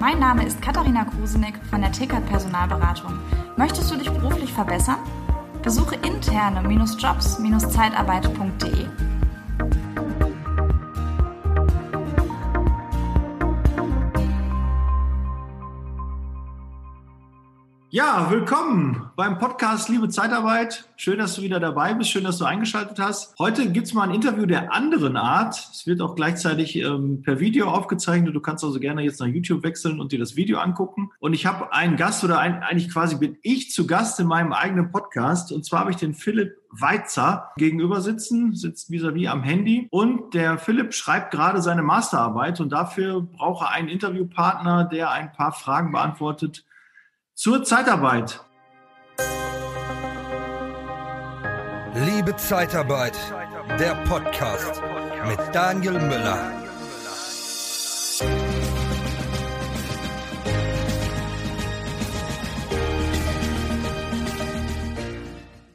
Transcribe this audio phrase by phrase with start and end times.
[0.00, 3.18] Mein Name ist Katharina Krusenick von der Tickert Personalberatung.
[3.56, 4.98] Möchtest du dich beruflich verbessern?
[5.60, 8.86] Besuche interne-jobs-zeitarbeit.de.
[17.98, 20.88] Ja, willkommen beim Podcast Liebe Zeitarbeit.
[20.94, 22.10] Schön, dass du wieder dabei bist.
[22.10, 23.36] Schön, dass du eingeschaltet hast.
[23.40, 25.56] Heute gibt's mal ein Interview der anderen Art.
[25.56, 28.36] Es wird auch gleichzeitig ähm, per Video aufgezeichnet.
[28.36, 31.10] Du kannst also gerne jetzt nach YouTube wechseln und dir das Video angucken.
[31.18, 34.52] Und ich habe einen Gast oder ein, eigentlich quasi bin ich zu Gast in meinem
[34.52, 35.50] eigenen Podcast.
[35.50, 39.88] Und zwar habe ich den Philipp Weizer gegenüber sitzen, sitzt vis-à-vis -vis am Handy.
[39.90, 45.32] Und der Philipp schreibt gerade seine Masterarbeit und dafür braucht er einen Interviewpartner, der ein
[45.32, 46.64] paar Fragen beantwortet
[47.38, 48.40] zur Zeitarbeit.
[51.94, 53.16] Liebe Zeitarbeit,
[53.78, 54.82] der Podcast
[55.24, 56.52] mit Daniel Müller.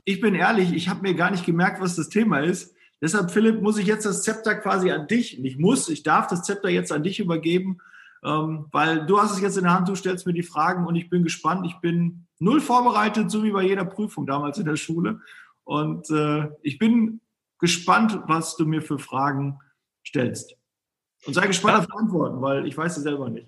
[0.04, 2.76] Ich bin ehrlich, ich habe mir gar nicht gemerkt, was das Thema ist.
[3.02, 6.44] Deshalb, Philipp, muss ich jetzt das Zepter quasi an dich, nicht muss, ich darf das
[6.44, 7.80] Zepter jetzt an dich übergeben
[8.24, 10.96] ähm, weil du hast es jetzt in der Hand, du stellst mir die Fragen und
[10.96, 11.66] ich bin gespannt.
[11.66, 15.20] Ich bin null vorbereitet, so wie bei jeder Prüfung damals in der Schule.
[15.64, 17.22] Und äh, ich bin
[17.60, 19.60] gespannt, was du mir für Fragen
[20.06, 20.56] stellst.
[21.26, 23.48] Und sei gespannt auf Antworten, weil ich weiß es selber nicht.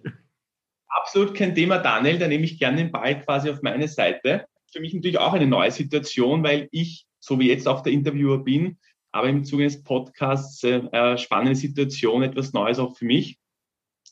[0.88, 2.18] Absolut kein Thema, Daniel.
[2.18, 4.46] Da nehme ich gerne den Ball quasi auf meine Seite.
[4.72, 8.44] Für mich natürlich auch eine neue Situation, weil ich, so wie jetzt auch der Interviewer
[8.44, 8.78] bin,
[9.12, 13.40] aber im Zuge des Podcasts äh, spannende Situation, etwas Neues auch für mich.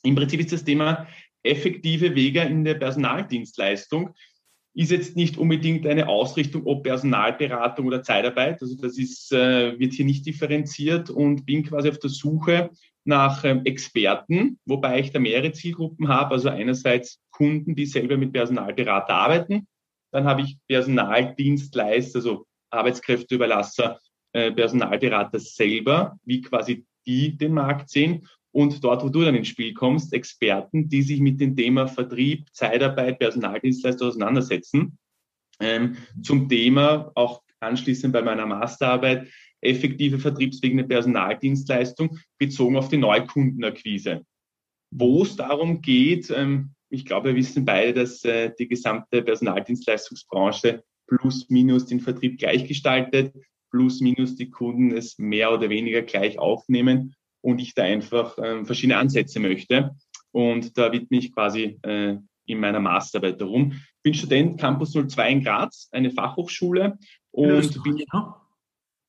[0.04, 1.08] Im Prinzip ist das Thema
[1.44, 4.14] effektive Wege in der Personaldienstleistung
[4.76, 8.62] ist jetzt nicht unbedingt eine Ausrichtung, ob Personalberatung oder Zeitarbeit.
[8.62, 12.72] Also das ist, äh, wird hier nicht differenziert und bin quasi auf der Suche
[13.06, 16.31] nach ähm, Experten, wobei ich da mehrere Zielgruppen habe.
[16.31, 19.68] Also einerseits Kunden, die selber mit Personalberater arbeiten.
[20.12, 24.00] Dann habe ich Personaldienstleister, also Arbeitskräfteüberlasser,
[24.31, 29.47] äh, Personalberater selber, wie quasi die den Markt sehen und dort, wo du dann ins
[29.47, 34.97] Spiel kommst, Experten, die sich mit dem Thema Vertrieb, Zeitarbeit, Personaldienstleister auseinandersetzen.
[35.59, 39.28] Ähm, zum Thema auch anschließend bei meiner Masterarbeit
[39.62, 44.24] effektive Vertriebswege Personaldienstleistung bezogen auf die Neukundenakquise.
[44.91, 50.84] Wo es darum geht, ähm, ich glaube, wir wissen beide, dass äh, die gesamte Personaldienstleistungsbranche
[51.08, 53.34] plus minus den Vertrieb gleichgestaltet,
[53.72, 58.66] plus minus die Kunden es mehr oder weniger gleich aufnehmen und ich da einfach äh,
[58.66, 59.96] verschiedene Ansätze möchte.
[60.31, 63.74] Und da widme ich quasi äh, in meiner Masterarbeit darum.
[63.74, 66.98] Ich bin Student Campus 02 in Graz, eine Fachhochschule.
[67.32, 68.03] Und bin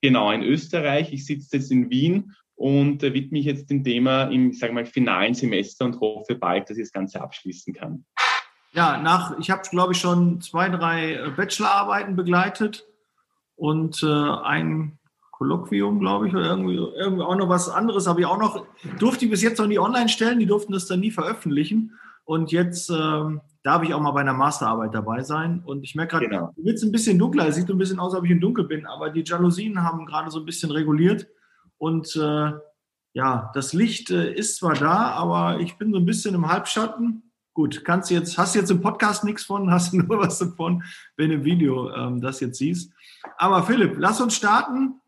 [0.02, 1.12] genau in Österreich.
[1.12, 4.72] Ich sitze jetzt in Wien und äh, widme mich jetzt dem Thema im, ich sage
[4.72, 8.04] mal, finalen Semester und hoffe bald, dass ich das Ganze abschließen kann.
[8.72, 12.84] Ja, nach, ich habe, glaube ich, schon zwei, drei äh, Bachelorarbeiten begleitet
[13.54, 14.98] und äh, ein
[15.44, 18.66] Kolloquium, glaube ich, oder irgendwie, irgendwie auch noch was anderes habe ich auch noch,
[18.98, 21.92] durfte ich bis jetzt noch nie online stellen, die durften das dann nie veröffentlichen.
[22.24, 25.62] Und jetzt ähm, darf ich auch mal bei einer Masterarbeit dabei sein.
[25.64, 26.52] Und ich merke gerade, genau.
[26.56, 28.64] wird es ein bisschen dunkler, es sieht ein bisschen aus, als ob ich im Dunkel
[28.64, 31.26] bin, aber die Jalousien haben gerade so ein bisschen reguliert.
[31.76, 32.52] Und äh,
[33.12, 37.30] ja, das Licht äh, ist zwar da, aber ich bin so ein bisschen im Halbschatten.
[37.52, 40.82] Gut, kannst jetzt, hast jetzt im Podcast nichts von, hast nur was davon,
[41.16, 42.90] wenn du im Video ähm, das jetzt siehst.
[43.36, 45.00] Aber Philipp, lass uns starten.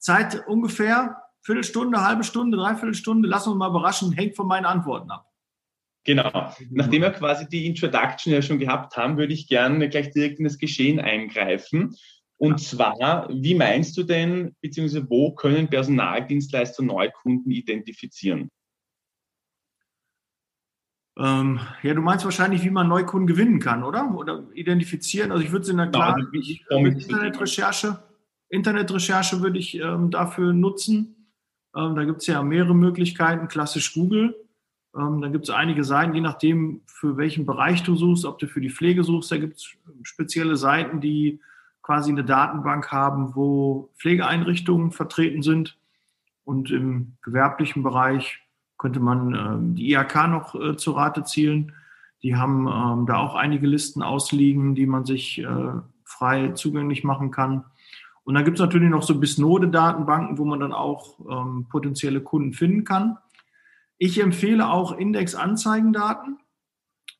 [0.00, 3.28] Zeit ungefähr Viertelstunde, halbe Stunde, Dreiviertelstunde.
[3.28, 5.26] Lass uns mal überraschen, hängt von meinen Antworten ab.
[6.04, 6.52] Genau.
[6.70, 10.44] Nachdem wir quasi die Introduction ja schon gehabt haben, würde ich gerne gleich direkt in
[10.44, 11.94] das Geschehen eingreifen.
[12.38, 18.50] Und zwar, wie meinst du denn, beziehungsweise wo können Personaldienstleister Neukunden identifizieren?
[21.18, 24.14] Ähm, ja, du meinst wahrscheinlich, wie man Neukunden gewinnen kann, oder?
[24.14, 25.32] Oder identifizieren.
[25.32, 26.26] Also ich würde es in der genau, also
[26.66, 28.09] klaren Internetrecherche
[28.50, 31.28] Internetrecherche würde ich ähm, dafür nutzen.
[31.74, 34.34] Ähm, da gibt es ja mehrere Möglichkeiten, klassisch Google.
[34.94, 38.48] Ähm, da gibt es einige Seiten, je nachdem, für welchen Bereich du suchst, ob du
[38.48, 39.30] für die Pflege suchst.
[39.30, 39.70] Da gibt es
[40.02, 41.40] spezielle Seiten, die
[41.82, 45.78] quasi eine Datenbank haben, wo Pflegeeinrichtungen vertreten sind.
[46.44, 48.40] Und im gewerblichen Bereich
[48.78, 51.72] könnte man ähm, die IHK noch äh, zu Rate zielen.
[52.22, 55.72] Die haben ähm, da auch einige Listen ausliegen, die man sich äh,
[56.04, 57.64] frei zugänglich machen kann.
[58.30, 62.52] Und dann gibt es natürlich noch so Bisnode-Datenbanken, wo man dann auch ähm, potenzielle Kunden
[62.52, 63.18] finden kann.
[63.98, 66.38] Ich empfehle auch Index-Anzeigendaten.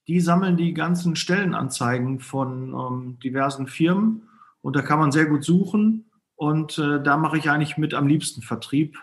[0.06, 4.28] Die sammeln die ganzen Stellenanzeigen von ähm, diversen Firmen
[4.60, 6.12] und da kann man sehr gut suchen.
[6.36, 8.96] Und äh, da mache ich eigentlich mit am liebsten Vertrieb.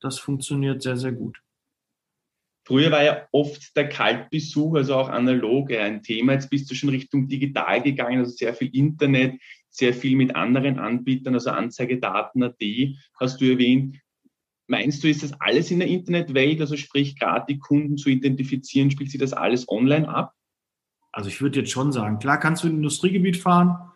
[0.00, 1.42] Das funktioniert sehr, sehr gut.
[2.66, 6.32] Früher war ja oft der Kaltbesuch, also auch analog, ein Thema.
[6.32, 9.38] Jetzt bist du schon Richtung digital gegangen, also sehr viel Internet,
[9.74, 12.62] sehr viel mit anderen Anbietern, also Anzeigedaten.at
[13.18, 13.98] hast du erwähnt.
[14.68, 18.90] Meinst du, ist das alles in der Internetwelt, also sprich gerade die Kunden zu identifizieren,
[18.90, 20.32] spielt sich das alles online ab?
[21.12, 23.90] Also ich würde jetzt schon sagen, klar kannst du in Industriegebiet fahren,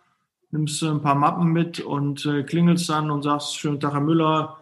[0.50, 4.58] nimmst ein paar Mappen mit und äh, klingelst dann und sagst, schönen Tag, Herr Müller,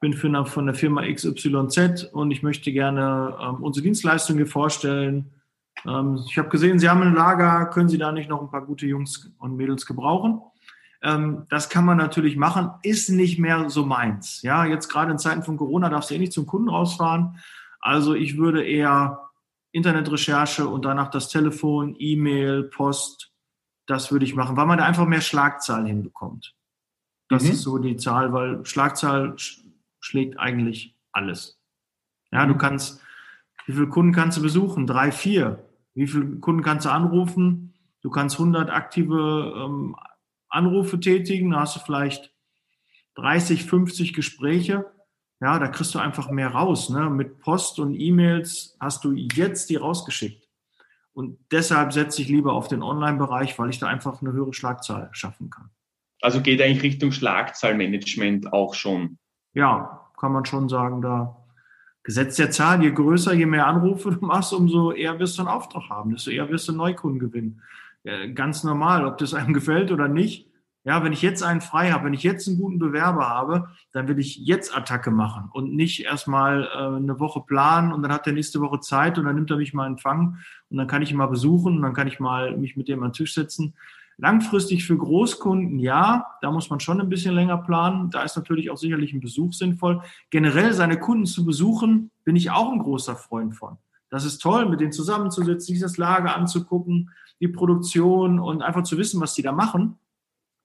[0.00, 4.46] bin für eine, von der Firma XYZ und ich möchte gerne ähm, unsere Dienstleistung hier
[4.46, 5.30] vorstellen.
[5.86, 8.64] Ähm, ich habe gesehen, Sie haben ein Lager, können Sie da nicht noch ein paar
[8.64, 10.40] gute Jungs und Mädels gebrauchen?
[11.04, 14.40] Ähm, das kann man natürlich machen, ist nicht mehr so meins.
[14.40, 17.38] Ja, jetzt gerade in Zeiten von Corona darfst du eh nicht zum Kunden rausfahren.
[17.80, 19.28] Also ich würde eher
[19.70, 23.32] Internetrecherche und danach das Telefon, E-Mail, Post,
[23.86, 26.54] das würde ich machen, weil man da einfach mehr Schlagzahl hinbekommt.
[27.28, 27.50] Das mhm.
[27.50, 29.34] ist so die Zahl, weil Schlagzahl
[30.00, 31.60] schlägt eigentlich alles.
[32.32, 32.58] Ja, du mhm.
[32.58, 33.02] kannst,
[33.66, 34.86] wie viele Kunden kannst du besuchen?
[34.86, 35.68] Drei, vier.
[35.92, 37.74] Wie viele Kunden kannst du anrufen?
[38.00, 39.96] Du kannst 100 aktive ähm,
[40.54, 42.32] Anrufe tätigen, da hast du vielleicht
[43.16, 44.86] 30, 50 Gespräche.
[45.40, 46.90] Ja, da kriegst du einfach mehr raus.
[46.90, 47.10] Ne?
[47.10, 50.48] Mit Post und E-Mails hast du jetzt die rausgeschickt.
[51.12, 55.10] Und deshalb setze ich lieber auf den Online-Bereich, weil ich da einfach eine höhere Schlagzahl
[55.12, 55.70] schaffen kann.
[56.20, 59.18] Also geht eigentlich Richtung Schlagzahlmanagement auch schon.
[59.52, 61.36] Ja, kann man schon sagen, da
[62.02, 65.48] Gesetz der Zahl, je größer, je mehr Anrufe du machst, umso eher wirst du einen
[65.48, 67.62] Auftrag haben, desto eher wirst du Neukunden gewinnen.
[68.04, 70.48] Äh, ganz normal, ob das einem gefällt oder nicht.
[70.86, 74.06] Ja, wenn ich jetzt einen frei habe, wenn ich jetzt einen guten Bewerber habe, dann
[74.06, 78.26] will ich jetzt Attacke machen und nicht erstmal äh, eine Woche planen und dann hat
[78.26, 80.36] er nächste Woche Zeit und dann nimmt er mich mal in Empfang
[80.68, 83.02] und dann kann ich ihn mal besuchen und dann kann ich mal mich mit dem
[83.02, 83.74] an den Tisch setzen.
[84.18, 88.10] Langfristig für Großkunden, ja, da muss man schon ein bisschen länger planen.
[88.10, 90.02] Da ist natürlich auch sicherlich ein Besuch sinnvoll.
[90.30, 93.78] Generell seine Kunden zu besuchen, bin ich auch ein großer Freund von.
[94.10, 97.10] Das ist toll, mit denen zusammenzusitzen, sich das Lager anzugucken,
[97.44, 99.98] die Produktion und einfach zu wissen, was die da machen,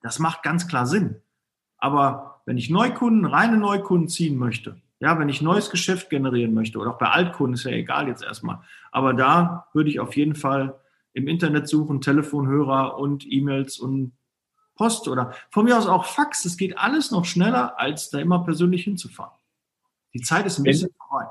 [0.00, 1.16] das macht ganz klar Sinn.
[1.76, 6.78] Aber wenn ich Neukunden, reine Neukunden ziehen möchte, ja, wenn ich neues Geschäft generieren möchte
[6.78, 8.60] oder auch bei Altkunden, ist ja egal jetzt erstmal.
[8.92, 10.80] Aber da würde ich auf jeden Fall
[11.12, 14.12] im Internet suchen, Telefonhörer und E-Mails und
[14.74, 16.46] Post oder von mir aus auch Fax.
[16.46, 19.38] Es geht alles noch schneller, als da immer persönlich hinzufahren.
[20.14, 21.26] Die Zeit ist ein bisschen vorbei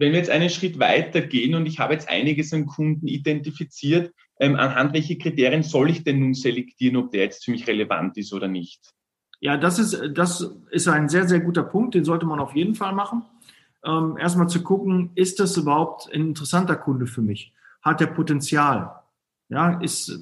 [0.00, 4.14] wenn wir jetzt einen Schritt weiter gehen und ich habe jetzt einiges an Kunden identifiziert,
[4.40, 8.16] ähm, anhand welcher Kriterien soll ich denn nun selektieren, ob der jetzt für mich relevant
[8.16, 8.92] ist oder nicht?
[9.38, 12.74] Ja, das ist, das ist ein sehr, sehr guter Punkt, den sollte man auf jeden
[12.74, 13.22] Fall machen.
[13.84, 17.52] Ähm, erstmal zu gucken, ist das überhaupt ein interessanter Kunde für mich?
[17.80, 18.92] Hat der Potenzial?
[19.48, 20.20] Ja, ist,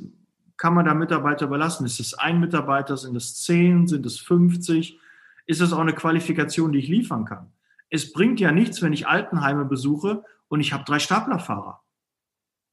[0.56, 1.86] kann man da Mitarbeiter überlassen?
[1.86, 2.96] Ist es ein Mitarbeiter?
[2.96, 3.86] Sind es zehn?
[3.88, 4.98] Sind es 50?
[5.46, 7.52] Ist das auch eine Qualifikation, die ich liefern kann?
[7.90, 11.80] es bringt ja nichts, wenn ich Altenheime besuche und ich habe drei Staplerfahrer.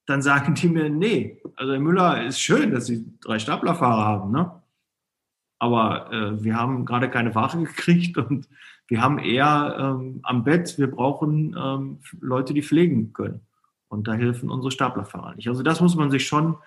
[0.06, 4.32] Dann sagen die mir, nee, also Herr Müller, ist schön, dass Sie drei Staplerfahrer haben,
[4.32, 4.62] ne?
[5.58, 8.48] Aber äh, wir haben gerade keine Ware gekriegt und
[8.88, 13.42] wir haben eher ähm, am Bett, wir brauchen ähm, Leute, die pflegen können.
[13.88, 15.48] Und da helfen unsere Staplerfahrer nicht.
[15.48, 16.58] Also das muss man sich schon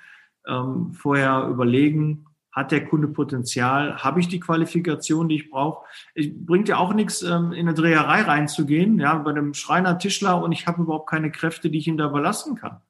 [0.46, 3.98] ähm, vorher überlegen, hat der Kunde Potenzial?
[3.98, 5.84] Habe ich die Qualifikation, die ich brauche?
[6.16, 10.50] Bringt ja auch nichts, ähm, in eine Dreherei reinzugehen, ja, bei einem Schreiner, Tischler und
[10.50, 12.80] ich habe überhaupt keine Kräfte, die ich ihm da überlassen kann.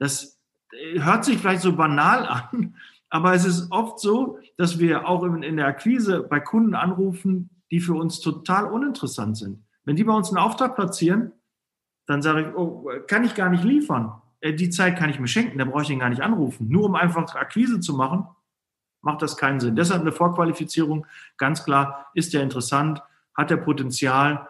[0.00, 0.40] Das
[0.72, 2.74] äh, hört sich vielleicht so banal an,
[3.10, 7.78] aber es ist oft so, dass wir auch in der Akquise bei Kunden anrufen, die
[7.78, 9.64] für uns total uninteressant sind.
[9.84, 11.32] Wenn die bei uns einen Auftrag platzieren,
[12.06, 14.20] dann sage ich, oh, kann ich gar nicht liefern.
[14.40, 16.68] Äh, die Zeit kann ich mir schenken, da brauche ich ihn gar nicht anrufen.
[16.68, 18.26] Nur um einfach Akquise zu machen,
[19.02, 19.76] macht das keinen Sinn.
[19.76, 23.02] Deshalb eine Vorqualifizierung, ganz klar, ist der interessant,
[23.34, 24.48] hat der Potenzial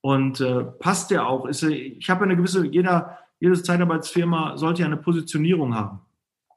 [0.00, 1.46] und äh, passt der auch.
[1.46, 6.00] Ist, ich habe eine gewisse, jeder, jede Zeitarbeitsfirma sollte ja eine Positionierung haben.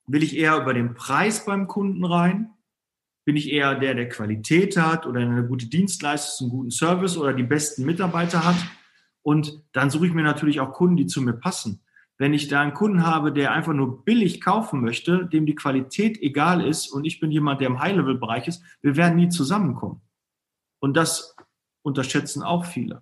[0.07, 2.51] Will ich eher über den Preis beim Kunden rein?
[3.25, 7.33] Bin ich eher der, der Qualität hat oder eine gute Dienstleistung, einen guten Service oder
[7.33, 8.57] die besten Mitarbeiter hat?
[9.21, 11.83] Und dann suche ich mir natürlich auch Kunden, die zu mir passen.
[12.17, 16.17] Wenn ich da einen Kunden habe, der einfach nur billig kaufen möchte, dem die Qualität
[16.21, 20.01] egal ist und ich bin jemand, der im High-Level-Bereich ist, wir werden nie zusammenkommen.
[20.79, 21.35] Und das
[21.81, 23.01] unterschätzen auch viele.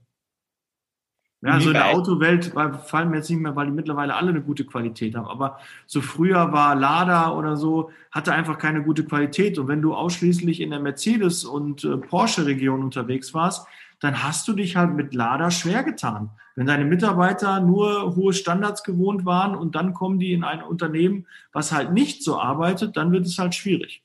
[1.42, 2.52] Ja, also in der Autowelt
[2.86, 5.28] fallen mir jetzt nicht mehr, weil die mittlerweile alle eine gute Qualität haben.
[5.28, 9.60] Aber so früher war Lada oder so, hatte einfach keine gute Qualität.
[9.60, 13.68] Und wenn du ausschließlich in der Mercedes- und äh, Porsche-Region unterwegs warst,
[14.00, 16.32] dann hast du dich halt mit Lada schwer getan.
[16.56, 21.28] Wenn deine Mitarbeiter nur hohe Standards gewohnt waren und dann kommen die in ein Unternehmen,
[21.52, 24.02] was halt nicht so arbeitet, dann wird es halt schwierig.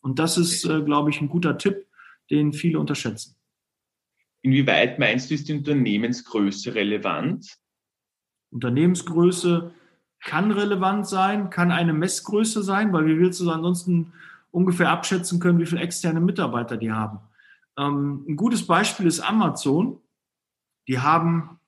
[0.00, 1.86] Und das ist, äh, glaube ich, ein guter Tipp,
[2.28, 3.36] den viele unterschätzen.
[4.42, 7.46] Inwieweit meinst du, ist die Unternehmensgröße relevant?
[8.50, 9.72] Unternehmensgröße
[10.20, 14.12] kann relevant sein, kann eine Messgröße sein, weil wie willst du ansonsten
[14.50, 17.20] ungefähr abschätzen können, wie viele externe Mitarbeiter die haben?
[17.78, 20.00] Ähm, ein gutes Beispiel ist Amazon.
[20.88, 21.60] Die haben,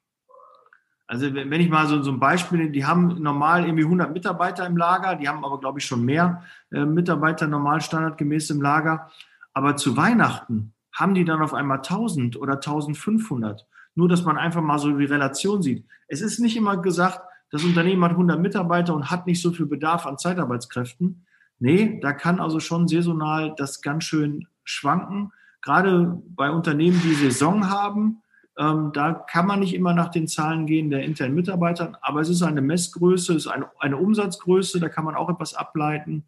[1.07, 4.67] also wenn ich mal so, so ein Beispiel nehme, die haben normal irgendwie 100 Mitarbeiter
[4.67, 9.11] im Lager, die haben aber, glaube ich, schon mehr äh, Mitarbeiter normal standardgemäß im Lager.
[9.53, 13.67] Aber zu Weihnachten haben die dann auf einmal 1000 oder 1500.
[13.97, 15.87] Nur, dass man einfach mal so die Relation sieht.
[16.09, 17.21] Es ist nicht immer gesagt,
[17.51, 21.27] das Unternehmen hat 100 Mitarbeiter und hat nicht so viel Bedarf an Zeitarbeitskräften.
[21.59, 25.33] Nee, da kann also schon saisonal das ganz schön schwanken.
[25.63, 28.23] Gerade bei Unternehmen, die Saison haben,
[28.59, 32.29] ähm, da kann man nicht immer nach den Zahlen gehen der internen Mitarbeiter, aber es
[32.29, 36.25] ist eine Messgröße, es ist eine, eine Umsatzgröße, da kann man auch etwas ableiten.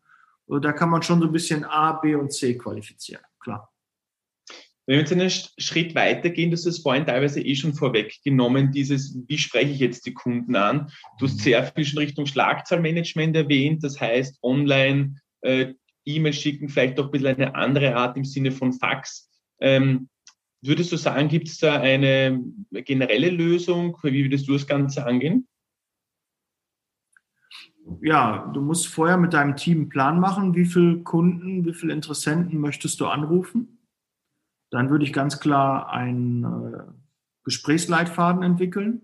[0.49, 3.69] Da kann man schon so ein bisschen A, B und C qualifizieren, klar.
[4.87, 9.37] Wenn wir jetzt einen Schritt weitergehen, das ist vorhin teilweise eh schon vorweggenommen, dieses, wie
[9.37, 10.93] spreche ich jetzt die Kunden an?
[11.19, 15.75] Du hast sehr viel schon Richtung Schlagzahlmanagement erwähnt, das heißt online äh,
[16.05, 19.29] E-Mail schicken, vielleicht auch ein bisschen eine andere Art im Sinne von Fax.
[19.61, 20.09] Ähm,
[20.63, 22.41] würdest du sagen, gibt es da eine
[22.71, 23.99] generelle Lösung?
[24.05, 25.49] Wie würdest du das Ganze angehen?
[28.03, 31.93] Ja, du musst vorher mit deinem Team einen Plan machen, wie viele Kunden, wie viele
[31.93, 33.76] Interessenten möchtest du anrufen
[34.71, 36.83] dann würde ich ganz klar einen äh,
[37.45, 39.03] Gesprächsleitfaden entwickeln.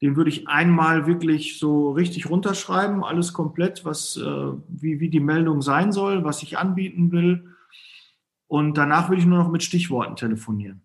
[0.00, 5.20] Den würde ich einmal wirklich so richtig runterschreiben, alles komplett, was, äh, wie, wie die
[5.20, 7.54] Meldung sein soll, was ich anbieten will.
[8.46, 10.82] Und danach würde ich nur noch mit Stichworten telefonieren.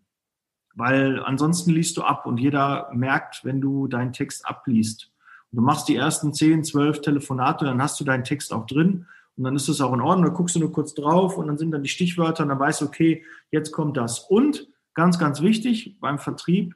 [0.75, 5.11] Weil ansonsten liest du ab und jeder merkt, wenn du deinen Text abliest.
[5.51, 9.05] Und du machst die ersten 10, 12 Telefonate, dann hast du deinen Text auch drin
[9.35, 10.25] und dann ist das auch in Ordnung.
[10.25, 12.81] Da guckst du nur kurz drauf und dann sind dann die Stichwörter und dann weißt
[12.81, 14.19] du, okay, jetzt kommt das.
[14.19, 16.75] Und ganz, ganz wichtig beim Vertrieb,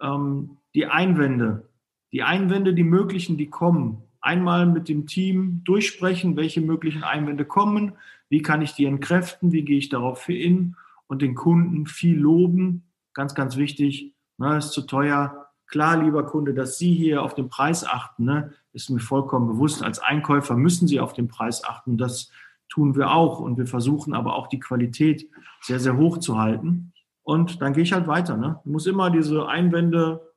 [0.00, 1.68] ähm, die Einwände.
[2.12, 4.02] Die Einwände, die möglichen, die kommen.
[4.20, 7.92] Einmal mit dem Team durchsprechen, welche möglichen Einwände kommen,
[8.28, 12.84] wie kann ich die entkräften, wie gehe ich darauf hin und den Kunden viel loben.
[13.14, 15.45] Ganz, ganz wichtig, ne, ist zu teuer.
[15.66, 18.24] Klar, lieber Kunde, dass Sie hier auf den Preis achten.
[18.24, 18.52] Ne?
[18.76, 19.82] ist mir vollkommen bewusst.
[19.82, 21.96] Als Einkäufer müssen Sie auf den Preis achten.
[21.96, 22.30] Das
[22.68, 23.40] tun wir auch.
[23.40, 25.28] Und wir versuchen aber auch die Qualität
[25.62, 26.92] sehr, sehr hoch zu halten.
[27.22, 28.36] Und dann gehe ich halt weiter.
[28.36, 28.60] Ne?
[28.64, 30.32] Ich muss immer diese Einwände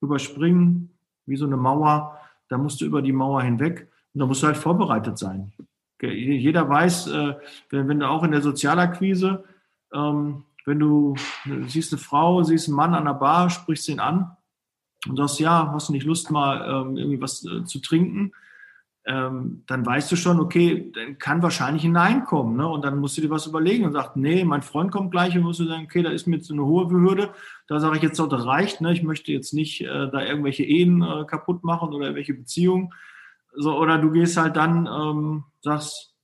[0.00, 0.96] überspringen,
[1.26, 2.16] wie so eine Mauer.
[2.48, 3.90] Da musst du über die Mauer hinweg.
[4.14, 5.52] Und da musst du halt vorbereitet sein.
[6.00, 7.34] Jeder weiß, äh,
[7.70, 9.44] wenn, du auch in der Sozialakquise,
[9.92, 11.16] ähm, wenn du
[11.66, 14.36] siehst eine Frau, siehst einen Mann an der Bar, sprichst ihn an,
[15.08, 18.32] und sagst, ja, hast du nicht Lust, mal ähm, irgendwie was äh, zu trinken,
[19.08, 22.56] ähm, dann weißt du schon, okay, dann kann wahrscheinlich ein Nein kommen.
[22.56, 22.66] Ne?
[22.66, 25.44] Und dann musst du dir was überlegen und sagst, nee, mein Freund kommt gleich und
[25.44, 27.30] musst du sagen, okay, da ist mir jetzt eine hohe Hürde.
[27.68, 28.80] Da sage ich jetzt doch, das reicht.
[28.80, 28.92] Ne?
[28.92, 32.92] Ich möchte jetzt nicht äh, da irgendwelche Ehen äh, kaputt machen oder irgendwelche Beziehungen.
[33.54, 36.14] So, oder du gehst halt dann, ähm, sagst,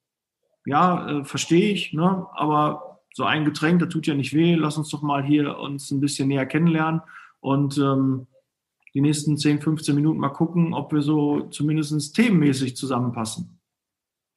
[0.65, 2.27] ja, äh, verstehe ich, ne?
[2.35, 5.91] aber so ein Getränk, das tut ja nicht weh, lass uns doch mal hier uns
[5.91, 7.01] ein bisschen näher kennenlernen.
[7.41, 8.27] Und ähm,
[8.95, 13.59] die nächsten 10, 15 Minuten mal gucken, ob wir so zumindest themenmäßig zusammenpassen.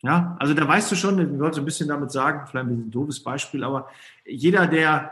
[0.01, 3.24] Ja, also da weißt du schon, ich wollte ein bisschen damit sagen, vielleicht ein doofes
[3.24, 3.89] Beispiel, aber
[4.25, 5.12] jeder, der,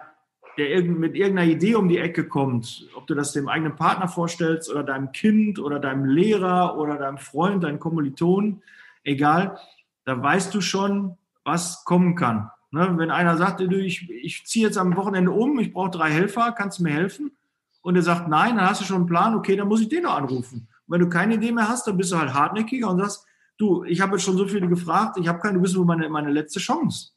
[0.57, 4.69] der mit irgendeiner Idee um die Ecke kommt, ob du das dem eigenen Partner vorstellst
[4.69, 8.61] oder deinem Kind oder deinem Lehrer oder deinem Freund, deinem Kommiliton,
[9.03, 9.57] egal,
[10.05, 12.51] da weißt du schon, was kommen kann.
[12.71, 12.93] Ne?
[12.97, 16.79] Wenn einer sagt, ich, ich ziehe jetzt am Wochenende um, ich brauche drei Helfer, kannst
[16.79, 17.31] du mir helfen?
[17.83, 20.03] Und er sagt nein, dann hast du schon einen Plan, okay, dann muss ich den
[20.03, 20.67] noch anrufen.
[20.87, 23.25] Und wenn du keine Idee mehr hast, dann bist du halt hartnäckiger und sagst,
[23.57, 26.09] du, ich habe jetzt schon so viele gefragt, ich habe keine, du bist nur meine,
[26.09, 27.11] meine letzte Chance.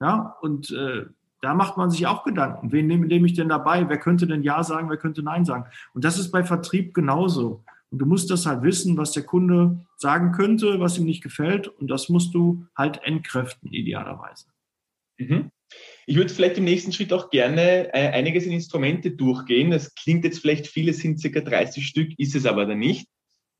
[0.00, 1.06] Ja, und äh,
[1.40, 2.72] da macht man sich auch Gedanken.
[2.72, 3.88] Wen nehme, nehme ich denn dabei?
[3.88, 4.88] Wer könnte denn Ja sagen?
[4.88, 5.66] Wer könnte Nein sagen?
[5.92, 7.64] Und das ist bei Vertrieb genauso.
[7.90, 11.68] Und du musst das halt wissen, was der Kunde sagen könnte, was ihm nicht gefällt.
[11.68, 14.46] Und das musst du halt entkräften, idealerweise.
[15.18, 15.50] Mhm.
[16.06, 19.70] Ich würde vielleicht im nächsten Schritt auch gerne äh, einiges in Instrumente durchgehen.
[19.70, 23.06] Das klingt jetzt vielleicht, viele sind circa 30 Stück, ist es aber dann nicht.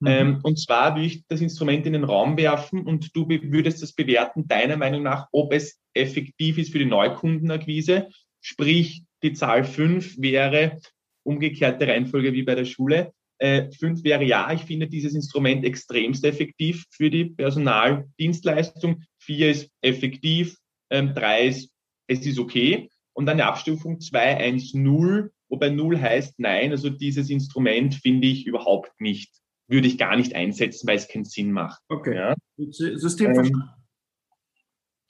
[0.00, 0.08] Mhm.
[0.08, 3.92] Ähm, und zwar würde ich das Instrument in den Raum werfen und du würdest das
[3.92, 8.08] bewerten, deiner Meinung nach, ob es effektiv ist für die Neukundenakquise.
[8.40, 10.78] Sprich, die Zahl 5 wäre
[11.24, 13.12] umgekehrte Reihenfolge wie bei der Schule.
[13.38, 19.02] Äh, fünf wäre ja, ich finde dieses Instrument extremst effektiv für die Personaldienstleistung.
[19.18, 20.56] Vier ist effektiv,
[20.90, 21.70] ähm, drei ist
[22.06, 22.90] es ist okay.
[23.12, 28.26] Und dann eine Abstufung 2, 1, 0, wobei 0 heißt nein, also dieses Instrument finde
[28.26, 29.32] ich überhaupt nicht,
[29.68, 31.80] würde ich gar nicht einsetzen, weil es keinen Sinn macht.
[31.88, 32.16] Okay.
[32.16, 32.34] Ja.
[32.56, 33.62] System ähm,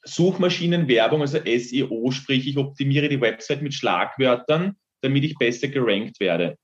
[0.04, 6.58] Suchmaschinenwerbung, also SEO, sprich ich optimiere die Website mit Schlagwörtern, damit ich besser gerankt werde.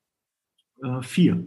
[0.83, 1.47] Äh, vier.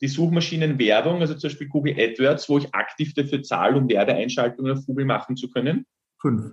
[0.00, 4.86] die Suchmaschinenwerbung, also zum Beispiel Google AdWords, wo ich aktiv dafür zahle, um Werbeeinschaltungen auf
[4.86, 5.86] Google machen zu können?
[6.20, 6.52] Fünf.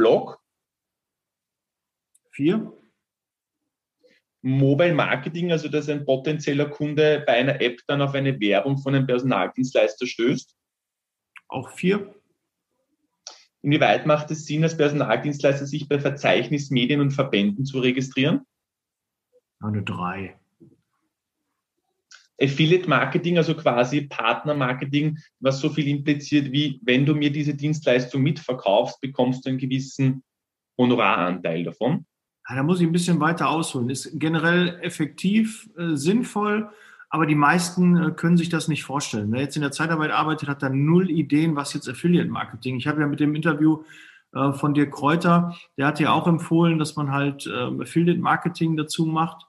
[0.00, 0.40] Blog?
[2.30, 2.72] Vier.
[4.40, 8.94] Mobile Marketing, also dass ein potenzieller Kunde bei einer App dann auf eine Werbung von
[8.94, 10.56] einem Personaldienstleister stößt?
[11.48, 12.14] Auch vier.
[13.60, 18.46] Inwieweit macht es Sinn, als Personaldienstleister sich bei Verzeichnismedien und Verbänden zu registrieren?
[19.58, 20.39] Eine drei.
[22.40, 27.54] Affiliate Marketing, also quasi Partner Marketing, was so viel impliziert wie, wenn du mir diese
[27.54, 30.22] Dienstleistung mitverkaufst, bekommst du einen gewissen
[30.78, 32.06] Honoraranteil davon.
[32.48, 33.90] Da muss ich ein bisschen weiter ausholen.
[33.90, 36.70] Ist generell effektiv, äh, sinnvoll,
[37.10, 39.30] aber die meisten äh, können sich das nicht vorstellen.
[39.30, 42.76] Wer jetzt in der Zeitarbeit arbeitet, hat da null Ideen, was jetzt Affiliate Marketing.
[42.76, 43.82] Ich habe ja mit dem Interview
[44.32, 48.76] äh, von dir Kräuter, der hat ja auch empfohlen, dass man halt äh, Affiliate Marketing
[48.76, 49.44] dazu macht.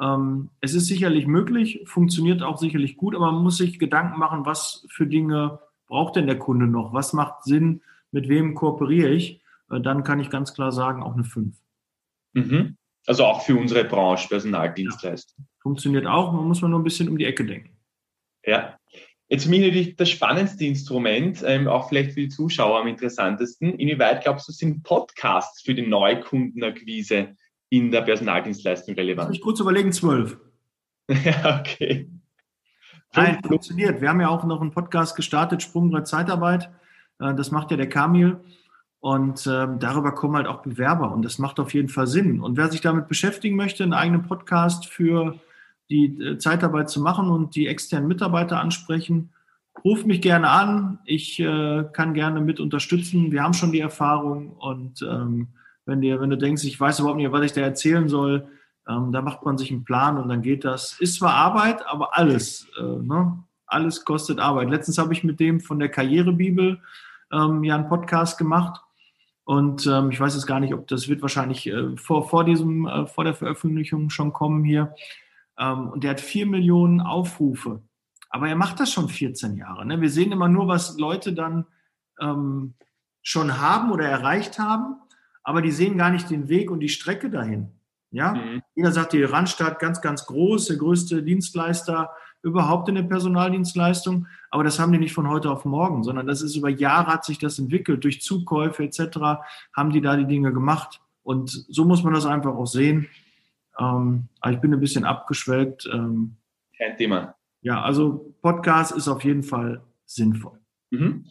[0.00, 4.44] Ähm, es ist sicherlich möglich, funktioniert auch sicherlich gut, aber man muss sich Gedanken machen,
[4.44, 6.92] was für Dinge braucht denn der Kunde noch?
[6.92, 7.82] Was macht Sinn?
[8.10, 9.40] Mit wem kooperiere ich?
[9.70, 11.56] Äh, dann kann ich ganz klar sagen, auch eine 5.
[12.34, 12.76] Mhm.
[13.06, 15.44] Also auch für unsere Branche Personaldienstleistung.
[15.46, 15.54] Ja.
[15.60, 17.76] Funktioniert auch, man muss man nur ein bisschen um die Ecke denken.
[18.44, 18.76] Ja.
[19.28, 23.76] Jetzt mich natürlich das spannendste Instrument, ähm, auch vielleicht für die Zuschauer am interessantesten.
[23.76, 27.34] Inwieweit glaubst du, sind Podcasts für die Neukundenakquise
[27.76, 29.30] in der Personaldienstleistung relevant?
[29.30, 30.38] Mich kurz überlegen, zwölf.
[31.08, 32.10] ja, okay.
[33.14, 34.00] Nein, funktioniert.
[34.00, 36.70] Wir haben ja auch noch einen Podcast gestartet, Sprungbrett Zeitarbeit.
[37.18, 38.40] Äh, das macht ja der Kamil.
[39.00, 41.12] Und ähm, darüber kommen halt auch Bewerber.
[41.12, 42.40] Und das macht auf jeden Fall Sinn.
[42.40, 45.38] Und wer sich damit beschäftigen möchte, einen eigenen Podcast für
[45.88, 49.30] die äh, Zeitarbeit zu machen und die externen Mitarbeiter ansprechen,
[49.84, 50.98] ruft mich gerne an.
[51.04, 53.30] Ich äh, kann gerne mit unterstützen.
[53.30, 55.48] Wir haben schon die Erfahrung und ähm,
[55.86, 58.48] wenn, dir, wenn du denkst, ich weiß überhaupt nicht, was ich da erzählen soll,
[58.88, 61.00] ähm, da macht man sich einen Plan und dann geht das.
[61.00, 63.42] Ist zwar Arbeit, aber alles, äh, ne?
[63.66, 64.68] alles kostet Arbeit.
[64.68, 66.80] Letztens habe ich mit dem von der Karrierebibel
[67.32, 68.80] ähm, ja einen Podcast gemacht
[69.44, 72.86] und ähm, ich weiß jetzt gar nicht, ob das wird wahrscheinlich äh, vor, vor diesem,
[72.86, 74.92] äh, vor der Veröffentlichung schon kommen hier.
[75.56, 77.80] Ähm, und der hat vier Millionen Aufrufe.
[78.28, 79.86] Aber er macht das schon 14 Jahre.
[79.86, 80.00] Ne?
[80.00, 81.64] Wir sehen immer nur, was Leute dann
[82.20, 82.74] ähm,
[83.22, 84.96] schon haben oder erreicht haben
[85.46, 87.68] aber die sehen gar nicht den Weg und die Strecke dahin.
[88.10, 88.62] Ja, mhm.
[88.74, 92.10] jeder sagt, die Randstadt ganz, ganz groß, der größte Dienstleister
[92.42, 94.26] überhaupt in der Personaldienstleistung.
[94.50, 97.24] Aber das haben die nicht von heute auf morgen, sondern das ist über Jahre hat
[97.24, 98.02] sich das entwickelt.
[98.02, 99.18] Durch Zukäufe etc.
[99.72, 101.00] haben die da die Dinge gemacht.
[101.22, 103.08] Und so muss man das einfach auch sehen.
[103.78, 105.88] Ähm, aber ich bin ein bisschen abgeschwelgt.
[105.92, 106.38] Ähm,
[106.76, 107.36] Kein Thema.
[107.60, 110.58] Ja, also Podcast ist auf jeden Fall sinnvoll.
[110.90, 111.26] Mhm.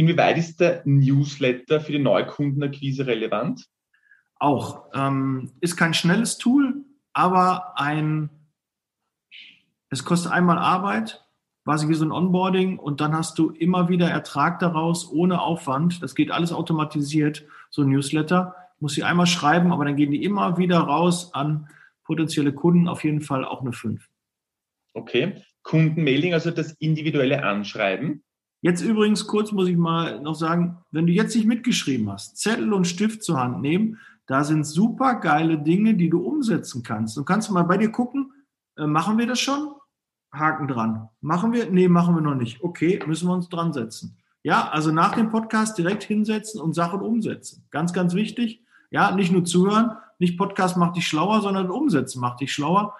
[0.00, 3.66] Inwieweit ist der Newsletter für die Neukundenakquise relevant?
[4.38, 4.86] Auch.
[4.94, 8.30] Ähm, ist kein schnelles Tool, aber ein,
[9.90, 11.22] es kostet einmal Arbeit,
[11.64, 16.02] quasi wie so ein Onboarding und dann hast du immer wieder Ertrag daraus ohne Aufwand.
[16.02, 18.56] Das geht alles automatisiert, so ein Newsletter.
[18.78, 21.68] Muss sie einmal schreiben, aber dann gehen die immer wieder raus an
[22.04, 24.08] potenzielle Kunden, auf jeden Fall auch eine 5.
[24.94, 25.42] Okay.
[25.62, 28.24] Kundenmailing, also das individuelle Anschreiben.
[28.62, 32.72] Jetzt übrigens kurz muss ich mal noch sagen, wenn du jetzt nicht mitgeschrieben hast, Zettel
[32.72, 37.16] und Stift zur Hand nehmen, da sind super geile Dinge, die du umsetzen kannst.
[37.16, 38.32] Du kannst mal bei dir gucken,
[38.76, 39.72] äh, machen wir das schon?
[40.32, 41.08] Haken dran.
[41.20, 41.70] Machen wir?
[41.70, 42.62] Nee, machen wir noch nicht.
[42.62, 44.16] Okay, müssen wir uns dran setzen.
[44.42, 47.64] Ja, also nach dem Podcast direkt hinsetzen und Sachen umsetzen.
[47.70, 48.62] Ganz, ganz wichtig.
[48.90, 52.94] Ja, nicht nur zuhören, nicht Podcast macht dich schlauer, sondern umsetzen macht dich schlauer.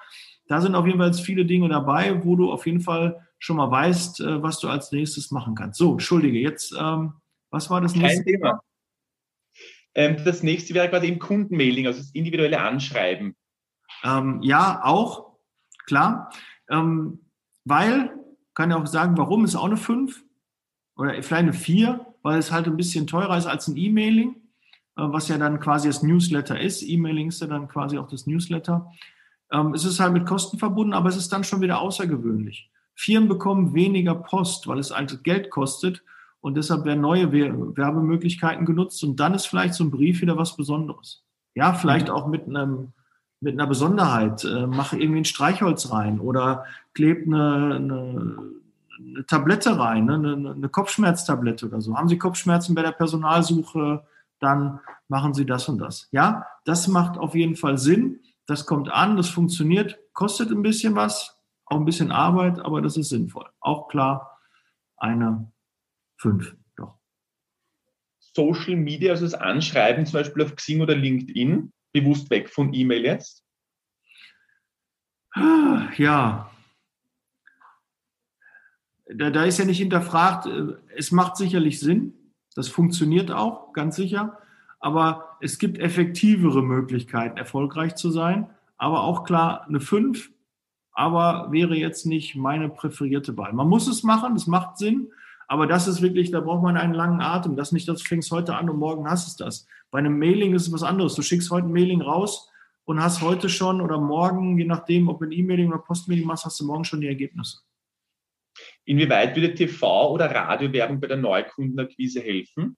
[0.48, 3.70] Da sind auf jeden Fall viele Dinge dabei, wo du auf jeden Fall schon mal
[3.70, 5.78] weißt, äh, was du als nächstes machen kannst.
[5.78, 7.14] So, entschuldige, jetzt, ähm,
[7.50, 8.22] was war das nächste?
[8.22, 8.62] Kein Thema.
[9.94, 13.34] Ähm, das nächste wäre quasi im Kundenmailing, also das individuelle Anschreiben.
[14.04, 15.38] Ähm, ja, auch,
[15.86, 16.30] klar.
[16.68, 17.20] Ähm,
[17.64, 18.14] weil,
[18.54, 20.22] kann ja auch sagen, warum ist auch eine 5
[20.96, 24.36] oder vielleicht eine 4, weil es halt ein bisschen teurer ist als ein E-Mailing,
[24.96, 26.82] äh, was ja dann quasi das Newsletter ist.
[26.82, 28.92] E-Mailing ist ja dann quasi auch das Newsletter.
[29.50, 32.69] Ähm, es ist halt mit Kosten verbunden, aber es ist dann schon wieder außergewöhnlich.
[33.00, 36.02] Firmen bekommen weniger Post, weil es einfach Geld kostet
[36.42, 40.54] und deshalb werden neue Werbemöglichkeiten genutzt und dann ist vielleicht so ein Brief wieder was
[40.54, 41.24] Besonderes.
[41.54, 42.14] Ja, vielleicht mhm.
[42.14, 42.92] auch mit einem
[43.40, 44.44] mit einer Besonderheit.
[44.44, 48.38] Äh, mache irgendwie ein Streichholz rein oder klebt eine, eine,
[48.98, 50.14] eine Tablette rein, ne?
[50.16, 51.96] eine, eine Kopfschmerztablette oder so.
[51.96, 54.04] Haben Sie Kopfschmerzen bei der Personalsuche,
[54.40, 56.08] dann machen Sie das und das.
[56.12, 58.20] Ja, das macht auf jeden Fall Sinn.
[58.44, 61.39] Das kommt an, das funktioniert, kostet ein bisschen was,
[61.70, 63.48] auch ein bisschen Arbeit, aber das ist sinnvoll.
[63.60, 64.38] Auch klar
[64.96, 65.50] eine
[66.18, 66.98] 5, doch.
[68.18, 73.04] Social Media, also das Anschreiben zum Beispiel auf Xing oder LinkedIn, bewusst weg von E-Mail
[73.04, 73.44] jetzt?
[75.96, 76.50] Ja,
[79.14, 80.48] da, da ist ja nicht hinterfragt,
[80.96, 82.14] es macht sicherlich Sinn,
[82.54, 84.38] das funktioniert auch, ganz sicher,
[84.80, 88.50] aber es gibt effektivere Möglichkeiten, erfolgreich zu sein.
[88.76, 90.30] Aber auch klar, eine 5,
[91.00, 93.54] aber wäre jetzt nicht meine präferierte Wahl.
[93.54, 95.10] Man muss es machen, es macht Sinn,
[95.48, 97.56] aber das ist wirklich, da braucht man einen langen Atem.
[97.56, 99.66] Das nicht, das fängst heute an und morgen hast es das.
[99.90, 101.14] Bei einem Mailing ist es was anderes.
[101.14, 102.50] Du schickst heute ein Mailing raus
[102.84, 106.44] und hast heute schon oder morgen, je nachdem, ob du ein E-Mailing oder Postmailing machst,
[106.44, 107.60] hast du morgen schon die Ergebnisse.
[108.84, 112.76] Inwieweit würde TV- oder Radiowerbung bei der Neukundenakquise helfen?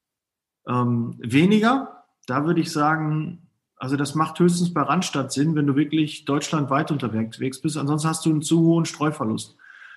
[0.69, 2.05] Ähm, weniger.
[2.29, 3.49] Da würde ich sagen,
[3.83, 7.77] also das macht höchstens bei Randstadt Sinn, wenn du wirklich deutschlandweit unterwegs bist.
[7.77, 9.57] Ansonsten hast du einen zu hohen Streuverlust.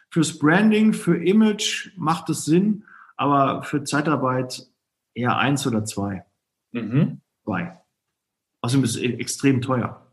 [0.10, 4.66] Fürs Branding, für Image macht es Sinn, aber für Zeitarbeit
[5.14, 6.26] eher eins oder zwei.
[6.72, 7.22] Mhm.
[7.44, 7.80] Zwei.
[8.62, 10.12] Außerdem ist es e- extrem teuer.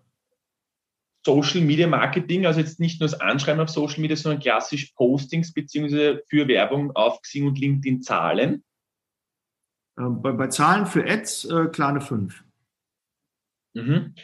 [1.24, 5.54] Social Media Marketing, also jetzt nicht nur das Anschreiben auf Social Media, sondern klassisch Postings
[5.54, 8.64] beziehungsweise für Werbung auf Xing und LinkedIn Zahlen?
[9.98, 12.44] Ähm, bei, bei, Zahlen für Ads äh, kleine 5.
[13.74, 14.14] Mhm.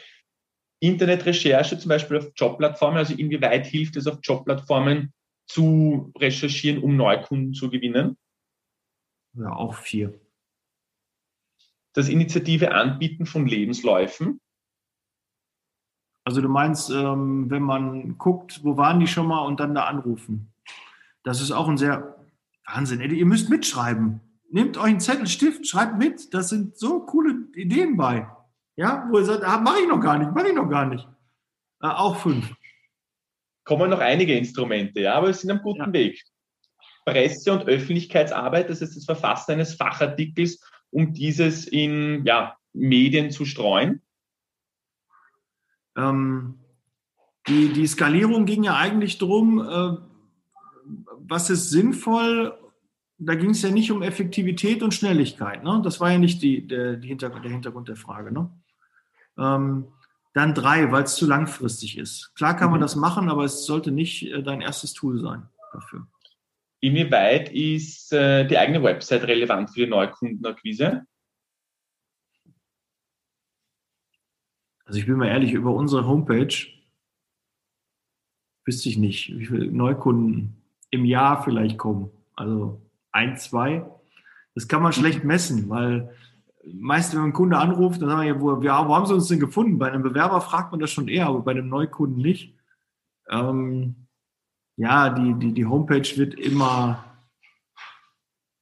[0.81, 5.13] Internetrecherche zum Beispiel auf Jobplattformen, also inwieweit hilft es auf Jobplattformen
[5.47, 8.17] zu recherchieren, um Neukunden zu gewinnen?
[9.33, 10.19] Ja, auch vier.
[11.93, 14.39] Das Initiative Anbieten von Lebensläufen.
[16.23, 19.85] Also du meinst, ähm, wenn man guckt, wo waren die schon mal und dann da
[19.85, 20.53] anrufen.
[21.23, 22.15] Das ist auch ein sehr
[22.65, 23.01] Wahnsinn.
[23.01, 24.21] Ihr müsst mitschreiben.
[24.51, 26.33] Nehmt euch einen Zettel, Stift, schreibt mit.
[26.33, 28.27] Das sind so coole Ideen bei.
[28.79, 31.05] Ja, wo ihr sagt, ah, mache ich noch gar nicht, mache ich noch gar nicht.
[31.81, 32.49] Äh, auch fünf.
[33.65, 35.91] Kommen noch einige Instrumente, ja, aber wir sind am guten ja.
[35.91, 36.23] Weg.
[37.05, 43.43] Presse- und Öffentlichkeitsarbeit, das ist das Verfassen eines Fachartikels, um dieses in ja, Medien zu
[43.43, 44.01] streuen.
[45.97, 46.59] Ähm,
[47.49, 49.97] die, die Skalierung ging ja eigentlich darum, äh,
[51.17, 52.57] was ist sinnvoll.
[53.17, 55.65] Da ging es ja nicht um Effektivität und Schnelligkeit.
[55.65, 55.81] Ne?
[55.83, 58.31] Das war ja nicht die, der, die Hintergrund, der Hintergrund der Frage.
[58.31, 58.49] Ne?
[59.39, 59.87] Ähm,
[60.33, 62.33] dann drei, weil es zu langfristig ist.
[62.35, 62.83] Klar kann man mhm.
[62.83, 66.07] das machen, aber es sollte nicht äh, dein erstes Tool sein dafür.
[66.81, 71.05] Inwieweit ist äh, die eigene Website relevant für die Neukundenakquise?
[74.85, 76.55] Also ich bin mal ehrlich, über unsere Homepage
[78.65, 82.11] wüsste ich nicht, wie viele Neukunden im Jahr vielleicht kommen.
[82.35, 83.85] Also ein, zwei.
[84.55, 86.15] Das kann man schlecht messen, weil
[86.65, 89.27] meist, wenn ein Kunde anruft, dann sagen wir ja, wo, ja, wo haben Sie uns
[89.27, 89.79] denn gefunden?
[89.79, 92.55] Bei einem Bewerber fragt man das schon eher, aber bei einem Neukunden nicht.
[93.29, 94.07] Ähm,
[94.77, 97.03] ja, die, die, die Homepage wird immer,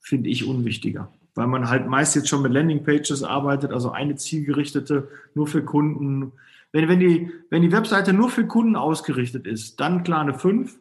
[0.01, 1.11] finde ich, unwichtiger.
[1.35, 6.33] Weil man halt meist jetzt schon mit Landingpages arbeitet, also eine zielgerichtete, nur für Kunden.
[6.71, 10.79] Wenn, wenn, die, wenn die Webseite nur für Kunden ausgerichtet ist, dann klar eine 5.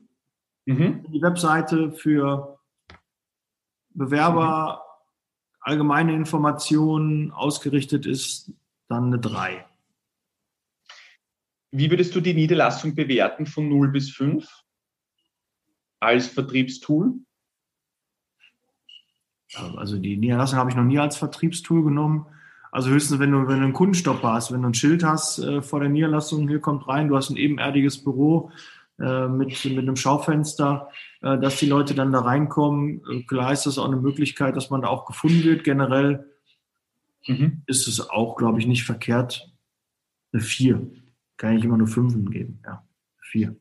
[0.65, 1.05] Mhm.
[1.13, 2.59] Die Webseite für
[3.91, 4.86] Bewerber
[5.67, 8.53] allgemeine Informationen ausgerichtet ist,
[8.89, 9.67] dann eine 3.
[11.73, 14.49] Wie würdest du die Niederlassung bewerten von 0 bis 5
[15.99, 17.15] als Vertriebstool?
[19.77, 22.27] Also die Niederlassung habe ich noch nie als Vertriebstool genommen.
[22.71, 25.63] Also höchstens, wenn du, wenn du einen Kundenstopp hast, wenn du ein Schild hast äh,
[25.63, 28.53] vor der Niederlassung, hier kommt rein, du hast ein ebenerdiges Büro,
[28.99, 33.03] äh, mit, mit einem Schaufenster, äh, dass die Leute dann da reinkommen.
[33.11, 35.65] Äh, klar ist das auch eine Möglichkeit, dass man da auch gefunden wird.
[35.65, 36.31] Generell
[37.27, 37.63] mhm.
[37.67, 39.53] ist es auch, glaube ich, nicht verkehrt.
[40.33, 40.91] Eine 4.
[41.37, 42.63] Kann ich immer nur 5 geben.
[42.65, 42.87] Ja,
[43.31, 43.55] 4.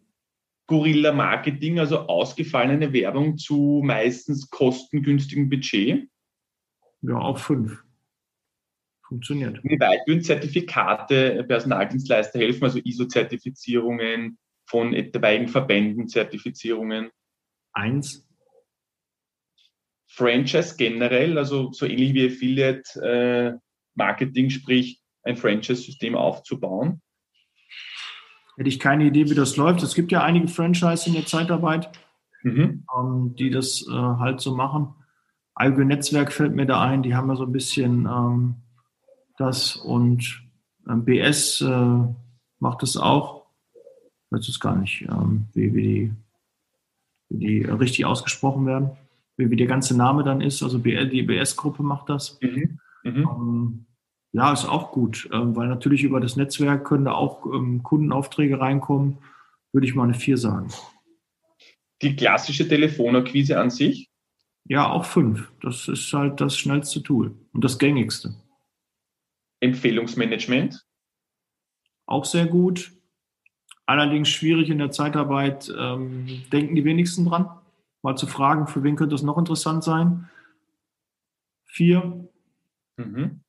[0.68, 6.10] Gorilla Marketing, also ausgefallene Werbung zu meistens kostengünstigen Budget?
[7.02, 7.84] Ja, auch 5
[9.08, 9.64] funktioniert.
[9.64, 17.10] Wie weit würden Zertifikate Personaldienstleister helfen, also ISO-Zertifizierungen, von etwaigen Verbänden, Zertifizierungen?
[17.74, 18.28] Eins.
[20.08, 23.60] Franchise generell, also so ähnlich wie Affiliate äh,
[23.96, 27.02] Marketing, sprich ein Franchise-System aufzubauen?
[28.56, 29.84] Hätte ich keine Idee, wie das läuft.
[29.84, 31.92] Es gibt ja einige Franchise in der Zeitarbeit,
[32.44, 32.86] mhm.
[32.98, 34.94] ähm, die das äh, halt so machen.
[35.54, 38.56] Algo Netzwerk fällt mir da ein, die haben ja so ein bisschen ähm,
[39.38, 40.42] das und
[40.88, 41.98] ähm, BS äh,
[42.60, 43.45] macht es auch
[44.36, 46.14] weiß es gar nicht, ähm, wie, wie, die,
[47.30, 48.92] wie die richtig ausgesprochen werden,
[49.38, 50.62] wie, wie der ganze Name dann ist.
[50.62, 52.40] Also BL, die BS-Gruppe macht das.
[52.42, 52.80] Mhm.
[53.04, 53.30] Mhm.
[53.30, 53.86] Ähm,
[54.34, 58.60] ja, ist auch gut, ähm, weil natürlich über das Netzwerk können da auch ähm, Kundenaufträge
[58.60, 59.20] reinkommen,
[59.72, 60.68] würde ich mal eine 4 sagen.
[62.02, 64.10] Die klassische Telefonakquise an sich?
[64.66, 65.52] Ja, auch 5.
[65.62, 68.36] Das ist halt das schnellste Tool und das gängigste.
[69.62, 70.86] Empfehlungsmanagement?
[72.06, 72.92] Auch sehr gut.
[73.86, 77.50] Allerdings schwierig in der Zeitarbeit, ähm, denken die wenigsten dran,
[78.02, 80.30] mal zu fragen, für wen könnte es noch interessant sein.
[81.66, 82.28] Vier.
[82.98, 83.42] Mhm.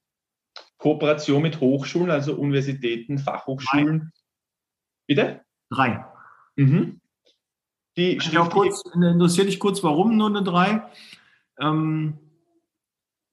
[0.79, 3.99] Kooperation mit Hochschulen, also Universitäten, Fachhochschulen.
[3.99, 4.11] Drei.
[5.07, 5.41] Bitte?
[5.71, 6.05] Drei.
[6.57, 7.01] Mhm.
[7.97, 10.83] Die auch kurz, interessiert dich kurz, warum nur eine drei?
[11.59, 12.19] Ähm,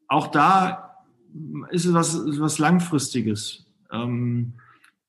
[0.07, 1.03] auch da
[1.69, 3.65] ist es was, was Langfristiges.
[3.91, 4.53] Ähm,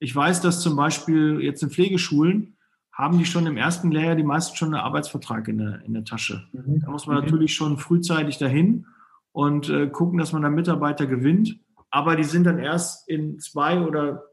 [0.05, 2.57] ich weiß, dass zum Beispiel jetzt in Pflegeschulen
[2.93, 6.05] haben die schon im ersten Lehrjahr die meisten schon einen Arbeitsvertrag in der, in der
[6.05, 6.47] Tasche.
[6.53, 6.81] Mhm.
[6.81, 7.23] Da muss man mhm.
[7.23, 8.85] natürlich schon frühzeitig dahin
[9.31, 11.57] und äh, gucken, dass man da Mitarbeiter gewinnt.
[11.89, 14.25] Aber die sind dann erst in zwei oder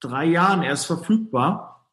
[0.00, 1.88] drei Jahren erst verfügbar.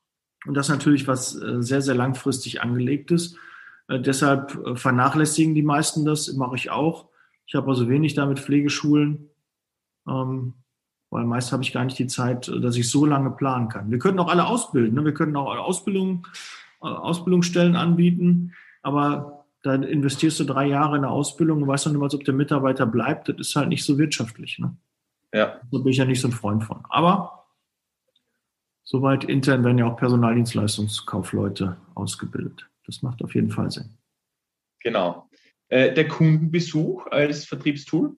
[0.47, 3.37] Und das ist natürlich was äh, sehr, sehr langfristig angelegtes.
[3.87, 7.09] Äh, deshalb äh, vernachlässigen die meisten das, mache ich auch.
[7.45, 9.29] Ich habe also wenig da mit Pflegeschulen.
[10.07, 10.55] Ähm,
[11.11, 13.91] weil meist habe ich gar nicht die Zeit, dass ich so lange planen kann.
[13.91, 14.95] Wir können auch alle ausbilden.
[14.95, 15.05] Ne?
[15.05, 16.25] Wir können auch Ausbildung,
[16.81, 21.93] äh, Ausbildungsstellen anbieten, aber da investierst du drei Jahre in eine Ausbildung und weißt noch
[21.93, 23.29] nicht mal, ob der Mitarbeiter bleibt.
[23.29, 24.57] Das ist halt nicht so wirtschaftlich.
[24.57, 24.75] Ne?
[25.33, 25.59] Ja.
[25.71, 26.83] Da bin ich ja nicht so ein Freund von.
[26.89, 27.45] Aber
[28.83, 32.67] soweit intern werden ja auch Personaldienstleistungskaufleute ausgebildet.
[32.85, 33.97] Das macht auf jeden Fall Sinn.
[34.79, 35.29] Genau.
[35.67, 38.15] Äh, der Kundenbesuch als Vertriebstool?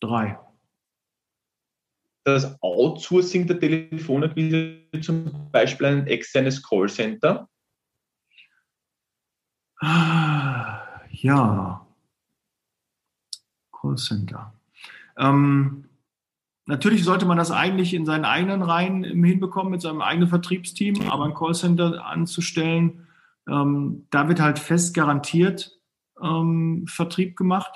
[0.00, 0.38] Drei.
[2.24, 7.48] Das Outsourcing der Telefonakquise, zum Beispiel ein externes Callcenter?
[11.10, 11.86] Ja.
[13.72, 14.52] Callcenter.
[15.16, 15.88] Ähm,
[16.66, 21.24] natürlich sollte man das eigentlich in seinen eigenen Reihen hinbekommen, mit seinem eigenen Vertriebsteam, aber
[21.24, 23.06] ein Callcenter anzustellen,
[23.48, 25.72] ähm, da wird halt fest garantiert
[26.22, 27.72] ähm, Vertrieb gemacht.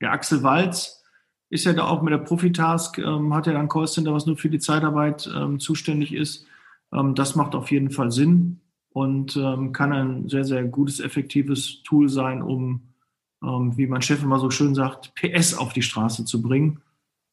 [0.00, 1.02] Der Axel Walz
[1.48, 4.50] ist ja da auch mit der Profitask, ähm, hat ja dann Callcenter, was nur für
[4.50, 6.46] die Zeitarbeit ähm, zuständig ist.
[6.92, 11.82] Ähm, das macht auf jeden Fall Sinn und ähm, kann ein sehr, sehr gutes, effektives
[11.82, 12.94] Tool sein, um,
[13.42, 16.82] ähm, wie mein Chef immer so schön sagt, PS auf die Straße zu bringen.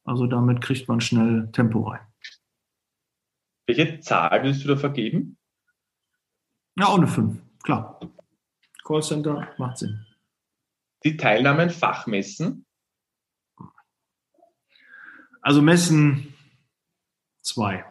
[0.04, 2.02] Also damit kriegt man schnell Tempo rein.
[3.66, 5.38] Welche Zahl willst du da vergeben?
[6.78, 8.00] Ja, ohne fünf, klar.
[8.84, 10.06] Callcenter macht Sinn.
[11.06, 12.66] Die Teilnahme an Fachmessen?
[15.44, 16.34] Also Messen
[17.42, 17.86] zwei.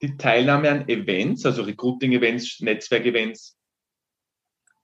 [0.00, 3.58] Die Teilnahme an Events, also Recruiting-Events, Netzwerk-Events?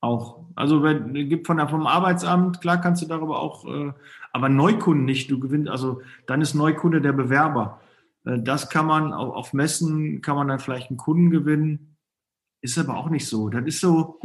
[0.00, 0.44] Auch.
[0.56, 3.92] Also wenn, gibt von der, vom Arbeitsamt, klar kannst du darüber auch, äh,
[4.32, 5.30] aber Neukunden nicht.
[5.30, 7.80] Du gewinnst, also dann ist Neukunde der Bewerber.
[8.24, 11.96] Äh, das kann man auf Messen, kann man dann vielleicht einen Kunden gewinnen.
[12.60, 13.48] Ist aber auch nicht so.
[13.48, 14.18] Das ist so,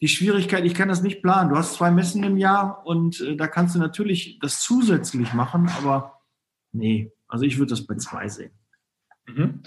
[0.00, 1.50] die Schwierigkeit, ich kann das nicht planen.
[1.50, 5.68] Du hast zwei Messen im Jahr und äh, da kannst du natürlich das zusätzlich machen,
[5.78, 6.20] aber
[6.72, 8.52] nee, also ich würde das bei zwei sehen.
[9.26, 9.62] Mhm.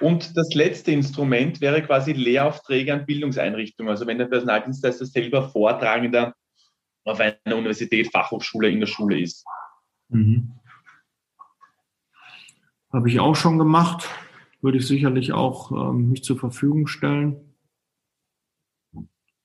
[0.00, 3.90] Und das letzte Instrument wäre quasi Lehraufträge an Bildungseinrichtungen.
[3.90, 6.34] Also wenn der Personaldienstleister selber Vortragender
[7.04, 9.44] auf einer Universität, Fachhochschule in der Schule ist.
[10.08, 10.52] Mhm.
[12.92, 14.08] Habe ich auch schon gemacht.
[14.60, 17.55] Würde ich sicherlich auch ähm, mich zur Verfügung stellen.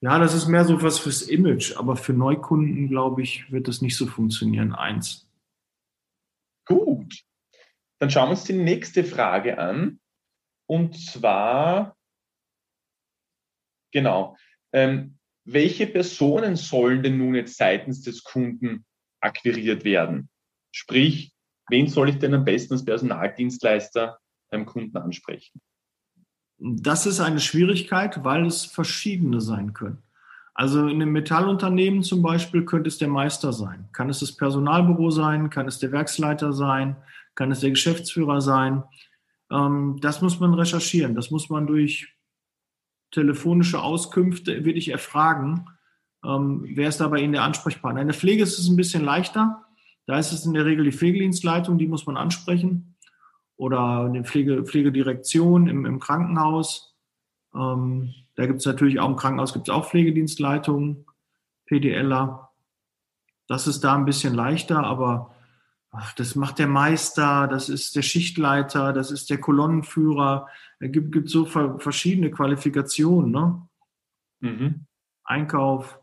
[0.04, 3.82] Ja, das ist mehr so was fürs Image, aber für Neukunden, glaube ich, wird das
[3.82, 4.74] nicht so funktionieren.
[4.74, 5.30] Eins.
[6.66, 7.24] Gut.
[8.00, 10.00] Dann schauen wir uns die nächste Frage an.
[10.68, 11.96] Und zwar,
[13.92, 14.38] genau,
[14.74, 18.86] ähm, welche Personen sollen denn nun jetzt seitens des Kunden
[19.22, 20.30] akquiriert werden?
[20.74, 21.36] Sprich,
[21.70, 25.62] wen soll ich denn am besten als Personaldienstleister beim Kunden ansprechen?
[26.64, 29.98] Das ist eine Schwierigkeit, weil es verschiedene sein können.
[30.54, 33.90] Also in einem Metallunternehmen zum Beispiel könnte es der Meister sein.
[33.94, 35.50] Kann es das Personalbüro sein?
[35.50, 36.98] Kann es der Werksleiter sein?
[37.34, 38.84] Kann es der Geschäftsführer sein?
[39.50, 41.16] Ähm, das muss man recherchieren.
[41.16, 42.14] Das muss man durch
[43.10, 45.66] telefonische Auskünfte wirklich erfragen.
[46.24, 48.02] Ähm, wer ist da bei Ihnen der Ansprechpartner?
[48.02, 49.66] In der Pflege ist es ein bisschen leichter.
[50.06, 52.91] Da ist es in der Regel die Pflegedienstleitung, die muss man ansprechen
[53.62, 56.96] oder eine Pflege, Pflegedirektion im, im Krankenhaus.
[57.54, 61.06] Ähm, da gibt es natürlich auch im Krankenhaus gibt es auch Pflegedienstleitungen,
[61.68, 62.50] PDLer.
[63.46, 65.36] Das ist da ein bisschen leichter, aber
[65.92, 70.48] ach, das macht der Meister, das ist der Schichtleiter, das ist der Kolonnenführer.
[70.80, 73.30] Es gibt, gibt so verschiedene Qualifikationen.
[73.30, 73.68] Ne?
[74.40, 74.86] Mhm.
[75.24, 76.00] Einkauf,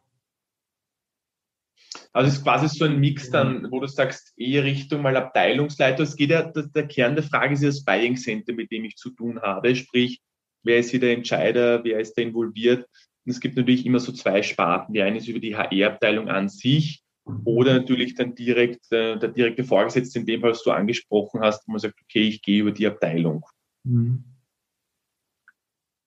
[2.18, 6.02] also es ist quasi so ein Mix dann, wo du sagst, eher Richtung mal Abteilungsleiter.
[6.02, 8.96] Es geht ja, der Kern der Frage ist ja das Buying Center, mit dem ich
[8.96, 9.76] zu tun habe.
[9.76, 10.20] Sprich,
[10.64, 12.88] wer ist hier der Entscheider, wer ist da involviert?
[13.24, 14.94] Und es gibt natürlich immer so zwei Sparten.
[14.94, 17.04] Die eine ist über die HR-Abteilung an sich
[17.44, 21.68] oder natürlich dann direkt äh, der direkte Vorgesetzte, in dem Fall, was du angesprochen hast,
[21.68, 23.46] wo man sagt, okay, ich gehe über die Abteilung.
[23.84, 24.24] Mhm.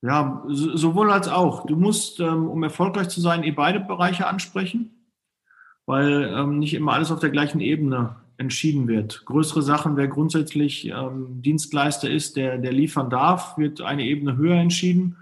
[0.01, 1.65] Ja, sowohl als auch.
[1.67, 5.00] Du musst, ähm, um erfolgreich zu sein, eh beide Bereiche ansprechen,
[5.91, 9.25] weil ähm, nicht immer alles auf der gleichen Ebene entschieden wird.
[9.25, 14.55] Größere Sachen, wer grundsätzlich ähm, Dienstleister ist, der, der liefern darf, wird eine Ebene höher
[14.55, 15.17] entschieden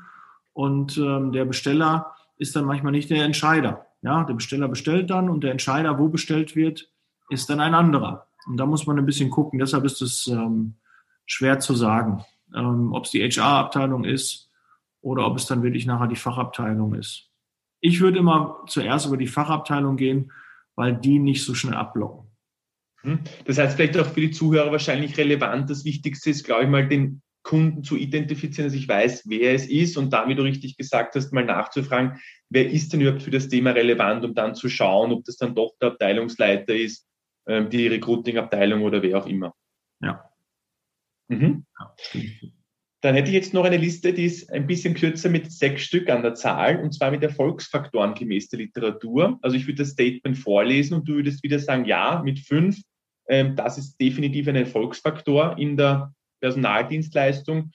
[0.53, 3.87] und ähm, der Besteller ist dann manchmal nicht der Entscheider.
[4.03, 6.87] Ja, der Besteller bestellt dann und der Entscheider, wo bestellt wird,
[7.29, 8.27] ist dann ein anderer.
[8.45, 9.57] Und da muss man ein bisschen gucken.
[9.57, 10.75] Deshalb ist es ähm,
[11.25, 12.23] schwer zu sagen,
[12.55, 14.51] ähm, ob es die HR-Abteilung ist
[15.01, 17.31] oder ob es dann wirklich nachher die Fachabteilung ist.
[17.81, 20.31] Ich würde immer zuerst über die Fachabteilung gehen,
[20.79, 22.31] weil die nicht so schnell abblocken.
[23.01, 23.19] Hm.
[23.43, 25.69] Das heißt, vielleicht auch für die Zuhörer wahrscheinlich relevant.
[25.69, 29.67] Das Wichtigste ist, glaube ich, mal den Kunden zu identifizieren, dass ich weiß, wer es
[29.67, 33.49] ist und wie du richtig gesagt hast, mal nachzufragen, wer ist denn überhaupt für das
[33.49, 37.05] Thema relevant, um dann zu schauen, ob das dann doch der Abteilungsleiter ist,
[37.45, 39.53] ähm, die Recruiting-Abteilung oder wer auch immer.
[40.01, 40.31] Ja.
[41.27, 41.65] Mhm.
[41.77, 42.49] ja
[43.01, 46.09] dann hätte ich jetzt noch eine Liste, die ist ein bisschen kürzer mit sechs Stück
[46.09, 49.39] an der Zahl, und zwar mit Erfolgsfaktoren gemäß der Literatur.
[49.41, 52.81] Also ich würde das Statement vorlesen und du würdest wieder sagen, ja, mit fünf,
[53.29, 57.71] ähm, das ist definitiv ein Erfolgsfaktor in der Personaldienstleistung.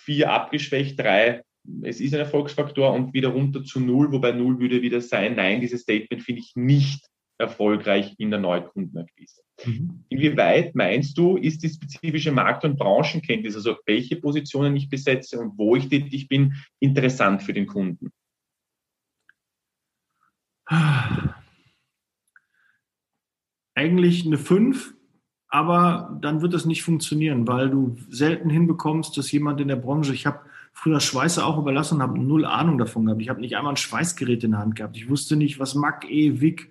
[0.00, 1.42] Vier abgeschwächt, drei,
[1.82, 5.60] es ist ein Erfolgsfaktor und wieder runter zu null, wobei null würde wieder sein, nein,
[5.60, 7.06] dieses Statement finde ich nicht
[7.38, 9.42] erfolgreich in der Neukundenakquise.
[9.64, 10.04] Mhm.
[10.08, 15.58] Inwieweit meinst du, ist die spezifische Markt- und Branchenkenntnis, also welche Positionen ich besetze und
[15.58, 18.12] wo ich tätig bin, interessant für den Kunden?
[23.74, 24.94] Eigentlich eine 5,
[25.48, 30.14] aber dann wird das nicht funktionieren, weil du selten hinbekommst, dass jemand in der Branche,
[30.14, 30.40] ich habe
[30.72, 33.22] früher Schweiße auch überlassen und habe null Ahnung davon gehabt.
[33.22, 34.96] Ich habe nicht einmal ein Schweißgerät in der Hand gehabt.
[34.96, 36.70] Ich wusste nicht, was MAC, E, WIC,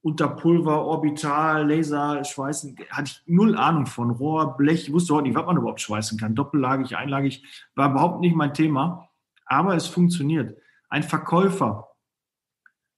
[0.00, 4.10] Unterpulver, Orbital, Laser, Schweißen, hatte ich null Ahnung von.
[4.10, 6.34] Rohr, Blech, wusste auch nicht, was man überhaupt schweißen kann.
[6.34, 9.08] Doppellagig, einlagig, war überhaupt nicht mein Thema.
[9.46, 10.56] Aber es funktioniert.
[10.88, 11.88] Ein Verkäufer,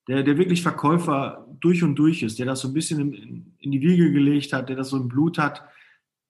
[0.08, 3.70] der, der wirklich Verkäufer durch und durch ist, der das so ein bisschen in, in
[3.70, 5.64] die Wiege gelegt hat, der das so im Blut hat,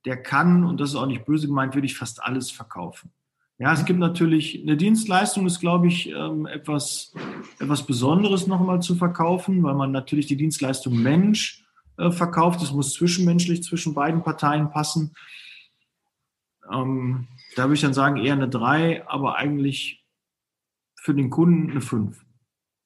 [0.05, 3.11] der kann, und das ist auch nicht böse gemeint, wirklich fast alles verkaufen.
[3.61, 7.13] Ja, es gibt natürlich, eine Dienstleistung ist, glaube ich, ähm, etwas,
[7.59, 11.63] etwas Besonderes nochmal zu verkaufen, weil man natürlich die Dienstleistung Mensch
[11.99, 12.63] äh, verkauft.
[12.63, 15.13] Es muss zwischenmenschlich zwischen beiden Parteien passen.
[16.73, 20.07] Ähm, da würde ich dann sagen, eher eine 3, aber eigentlich
[20.99, 22.19] für den Kunden eine 5.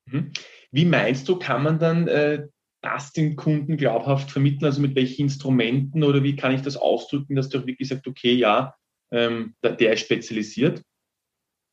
[0.07, 0.33] Mhm.
[0.73, 2.49] Wie meinst du, kann man dann äh,
[2.83, 4.65] das den Kunden glaubhaft vermitteln?
[4.65, 8.35] Also mit welchen Instrumenten oder wie kann ich das ausdrücken, dass du wirklich sagst, okay,
[8.35, 8.75] ja,
[9.15, 10.83] ähm, der ist spezialisiert?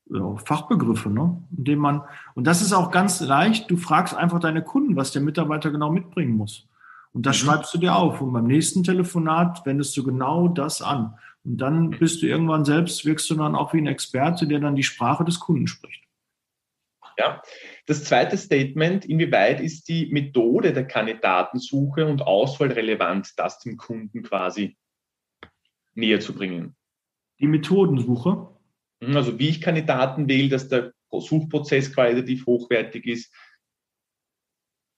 [0.10, 1.42] Ja, Fachbegriffe, ne?
[1.58, 2.04] Indem man,
[2.36, 5.92] und das ist auch ganz leicht, du fragst einfach deine Kunden, was der Mitarbeiter genau
[5.92, 6.68] mitbringen muss.
[7.14, 7.48] Und das mhm.
[7.48, 8.22] schreibst du dir auf.
[8.22, 11.18] Und beim nächsten Telefonat wendest du genau das an.
[11.44, 11.92] Und dann mhm.
[11.92, 15.24] bist du irgendwann selbst, wirkst du dann auch wie ein Experte, der dann die Sprache
[15.24, 16.04] des Kunden spricht.
[17.18, 17.42] Ja.
[17.86, 24.24] Das zweite Statement, inwieweit ist die Methode der Kandidatensuche und Auswahl relevant, das dem Kunden
[24.24, 24.78] quasi
[25.94, 26.76] näher zu bringen?
[27.42, 28.48] Die Methodensuche.
[29.02, 33.34] Mhm, also wie ich Kandidaten wähle, dass der Suchprozess qualitativ hochwertig ist.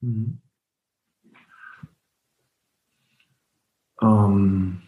[0.01, 0.41] Mhm.
[4.01, 4.81] Ähm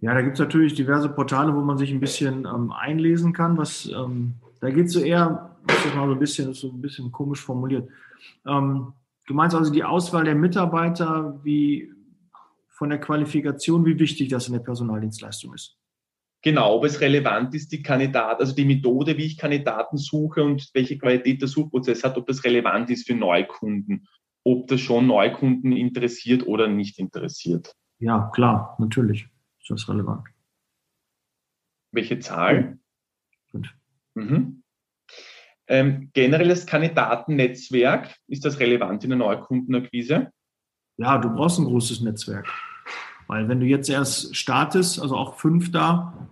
[0.00, 3.56] ja, da gibt es natürlich diverse Portale, wo man sich ein bisschen ähm, einlesen kann.
[3.56, 6.80] Was, ähm, da geht es so eher, das ist mal so ein bisschen, so ein
[6.80, 7.88] bisschen komisch formuliert.
[8.46, 8.92] Ähm,
[9.26, 11.93] du meinst also die Auswahl der Mitarbeiter, wie,
[12.74, 15.78] von der Qualifikation, wie wichtig das in der Personaldienstleistung ist.
[16.42, 20.68] Genau, ob es relevant ist, die Kandidat, also die Methode, wie ich Kandidaten suche und
[20.74, 24.06] welche Qualität der Suchprozess hat, ob das relevant ist für Neukunden,
[24.42, 27.74] ob das schon Neukunden interessiert oder nicht interessiert.
[27.98, 29.26] Ja, klar, natürlich
[29.58, 30.26] ist das relevant.
[31.92, 32.78] Welche Zahl?
[33.50, 33.68] Fünf.
[34.14, 34.64] Mhm.
[35.66, 40.30] Ähm, generelles Kandidatennetzwerk, ist das relevant in der Neukundenakquise?
[40.96, 42.46] Ja, du brauchst ein großes Netzwerk.
[43.26, 46.28] Weil wenn du jetzt erst startest, also auch fünf da,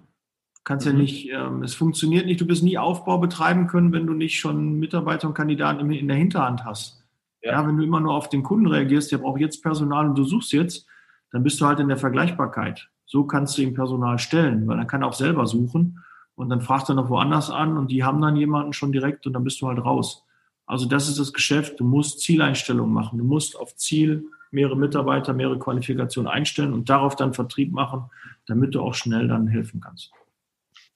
[0.64, 0.92] kannst mhm.
[0.92, 4.38] ja nicht, ähm, es funktioniert nicht, du wirst nie Aufbau betreiben können, wenn du nicht
[4.38, 7.02] schon Mitarbeiter und Kandidaten in der Hinterhand hast.
[7.42, 7.52] Ja.
[7.52, 10.24] ja, wenn du immer nur auf den Kunden reagierst, der braucht jetzt Personal und du
[10.24, 10.86] suchst jetzt,
[11.32, 12.88] dann bist du halt in der Vergleichbarkeit.
[13.04, 15.98] So kannst du ihm Personal stellen, weil dann kann er auch selber suchen
[16.34, 19.32] und dann fragt er noch woanders an und die haben dann jemanden schon direkt und
[19.32, 20.24] dann bist du halt raus.
[20.66, 21.80] Also das ist das Geschäft.
[21.80, 23.18] Du musst Zieleinstellungen machen.
[23.18, 28.10] Du musst auf Ziel mehrere Mitarbeiter, mehrere Qualifikationen einstellen und darauf dann Vertrieb machen,
[28.46, 30.12] damit du auch schnell dann helfen kannst.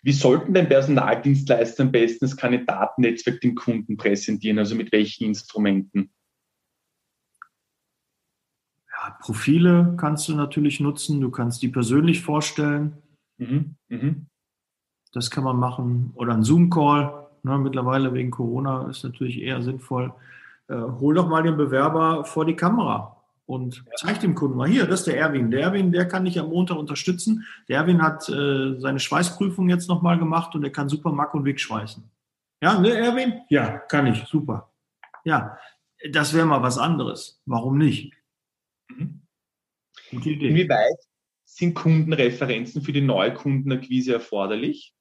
[0.03, 4.59] Wie sollten denn Personaldienstleister am besten das Kandidatennetzwerk dem Kunden präsentieren?
[4.59, 6.11] Also mit welchen Instrumenten?
[8.89, 11.21] Ja, Profile kannst du natürlich nutzen.
[11.21, 13.03] Du kannst die persönlich vorstellen.
[13.39, 14.15] Mhm, mh.
[15.13, 16.13] Das kann man machen.
[16.15, 17.27] Oder ein Zoom-Call.
[17.43, 20.13] Ne, mittlerweile wegen Corona ist natürlich eher sinnvoll.
[20.69, 23.16] Äh, hol doch mal den Bewerber vor die Kamera
[23.47, 25.51] und zeig dem Kunden mal, hier, das ist der Erwin.
[25.51, 27.47] Der Erwin, der kann dich am Montag unterstützen.
[27.69, 31.45] Der Erwin hat äh, seine Schweißprüfung jetzt nochmal gemacht und der kann super Mack und
[31.45, 32.03] Weg schweißen.
[32.61, 33.43] Ja, ne, Erwin?
[33.49, 34.73] Ja, kann ich, super.
[35.25, 35.59] Ja,
[36.11, 37.41] das wäre mal was anderes.
[37.47, 38.15] Warum nicht?
[38.89, 39.23] Mhm.
[40.11, 40.49] Gute Idee.
[40.49, 40.97] Inwieweit
[41.45, 44.95] sind Kundenreferenzen für die Neukundenakquise erforderlich?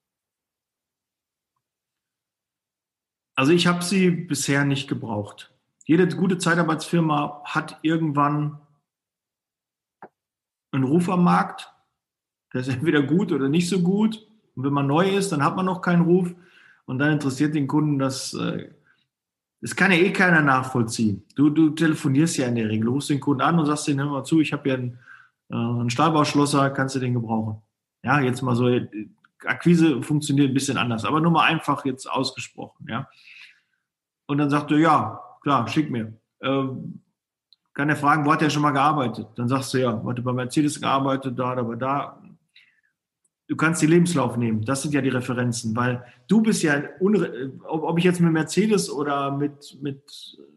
[3.34, 5.55] Also ich habe sie bisher nicht gebraucht.
[5.86, 8.60] Jede gute Zeitarbeitsfirma hat irgendwann
[10.72, 11.72] einen Ruf am Markt.
[12.52, 14.26] Der ist entweder gut oder nicht so gut.
[14.54, 16.34] Und wenn man neu ist, dann hat man noch keinen Ruf.
[16.84, 18.34] Und dann interessiert den Kunden das.
[18.34, 18.70] Äh,
[19.62, 21.24] das kann ja eh keiner nachvollziehen.
[21.34, 24.22] Du, du telefonierst ja in der Regel, rufst den Kunden an und sagst denen immer
[24.22, 24.98] zu, ich habe ja einen,
[25.48, 27.62] äh, einen Stahlbauschlosser, kannst du den gebrauchen.
[28.04, 28.68] Ja, jetzt mal so,
[29.44, 33.08] Akquise funktioniert ein bisschen anders, aber nur mal einfach jetzt ausgesprochen, ja.
[34.26, 36.12] Und dann sagt er, ja, klar, schick mir.
[36.42, 37.02] Ähm,
[37.72, 39.28] kann er fragen, wo hat er schon mal gearbeitet?
[39.36, 42.22] Dann sagst du, ja, hat er bei Mercedes gearbeitet, da, da, da.
[43.46, 44.64] Du kannst den Lebenslauf nehmen.
[44.64, 49.30] Das sind ja die Referenzen, weil du bist ja, ob ich jetzt mit Mercedes oder
[49.30, 50.02] mit, mit,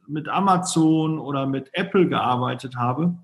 [0.08, 3.16] mit Amazon oder mit Apple gearbeitet habe,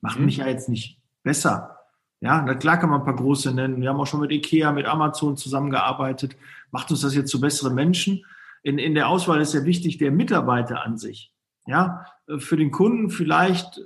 [0.00, 0.26] macht mhm.
[0.26, 1.76] mich ja jetzt nicht besser.
[2.20, 3.80] Ja, na klar kann man ein paar große nennen.
[3.80, 6.36] Wir haben auch schon mit Ikea, mit Amazon zusammengearbeitet.
[6.70, 8.24] Macht uns das jetzt zu besseren Menschen?
[8.64, 11.32] In, in der Auswahl ist ja wichtig der Mitarbeiter an sich.
[11.66, 12.06] Ja,
[12.38, 13.82] für den Kunden vielleicht äh,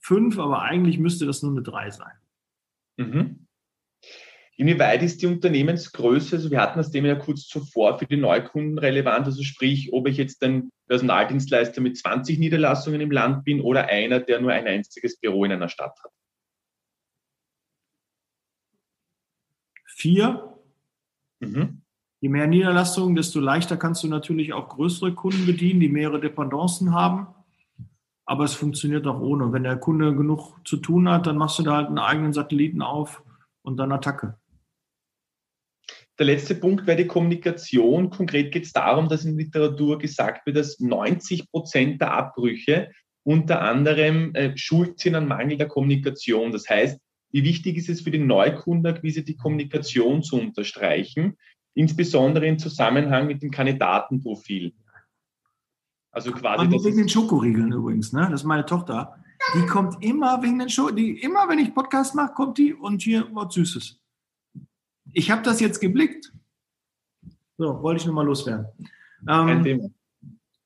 [0.00, 2.14] fünf, aber eigentlich müsste das nur eine drei sein.
[2.96, 3.46] Mhm.
[4.58, 8.78] Inwieweit ist die Unternehmensgröße, also wir hatten das Thema ja kurz zuvor, für die Neukunden
[8.78, 13.86] relevant, also sprich, ob ich jetzt ein Personaldienstleister mit 20 Niederlassungen im Land bin oder
[13.88, 16.12] einer, der nur ein einziges Büro in einer Stadt hat?
[19.84, 20.58] Vier.
[21.40, 21.82] Mhm.
[22.20, 26.94] Je mehr Niederlassungen, desto leichter kannst du natürlich auch größere Kunden bedienen, die mehrere Dependancen
[26.94, 27.26] haben.
[28.24, 29.52] Aber es funktioniert auch ohne.
[29.52, 32.82] Wenn der Kunde genug zu tun hat, dann machst du da halt einen eigenen Satelliten
[32.82, 33.22] auf
[33.62, 34.38] und dann Attacke.
[36.18, 38.08] Der letzte Punkt wäre die Kommunikation.
[38.08, 42.90] Konkret geht es darum, dass in Literatur gesagt wird, dass 90 Prozent der Abbrüche
[43.22, 46.52] unter anderem äh, schuld sind an mangelnder Kommunikation.
[46.52, 46.98] Das heißt,
[47.32, 51.36] wie wichtig ist es für die Neukundenakquise, die Kommunikation zu unterstreichen,
[51.76, 54.74] insbesondere im Zusammenhang mit dem Kandidatenprofil?
[56.10, 56.64] Also quasi.
[56.64, 58.22] Und wegen den Schokoriegeln übrigens, ne?
[58.30, 59.22] Das ist meine Tochter.
[59.54, 63.02] Die kommt immer wegen den Schoko, die immer, wenn ich Podcast mache, kommt die und
[63.02, 64.00] hier was Süßes.
[65.12, 66.32] Ich habe das jetzt geblickt.
[67.58, 68.66] So, wollte ich nur mal loswerden.
[69.28, 69.94] Ähm,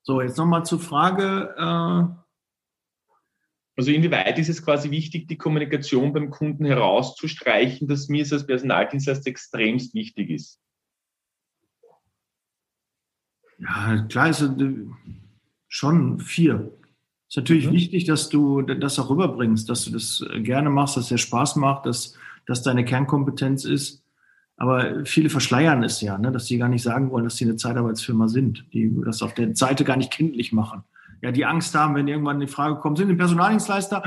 [0.03, 1.55] so, jetzt nochmal zur Frage.
[1.57, 2.21] Äh,
[3.77, 8.47] also inwieweit ist es quasi wichtig, die Kommunikation beim Kunden herauszustreichen, dass mir es als
[8.47, 10.61] Personaldienstleister extremst wichtig ist?
[13.61, 14.75] Ja, klar ist äh,
[15.69, 16.73] schon vier.
[17.29, 17.73] Ist natürlich mhm.
[17.73, 21.19] wichtig, dass du das auch rüberbringst, dass du das äh, gerne machst, dass es dir
[21.19, 22.15] Spaß macht, dass
[22.47, 24.03] das deine Kernkompetenz ist.
[24.57, 27.57] Aber viele verschleiern es ja, ne, dass sie gar nicht sagen wollen, dass sie eine
[27.57, 30.85] Zeitarbeitsfirma sind, die das auf der Seite gar nicht kindlich machen
[31.23, 34.03] ja, die Angst haben, wenn irgendwann die Frage kommt, sind die Personaldienstleister?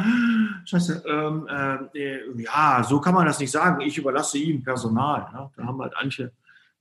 [0.66, 3.82] Scheiße, ähm, äh, ja, so kann man das nicht sagen.
[3.82, 5.28] Ich überlasse ihm Personal.
[5.32, 5.50] Ne?
[5.56, 6.32] Da haben halt manche,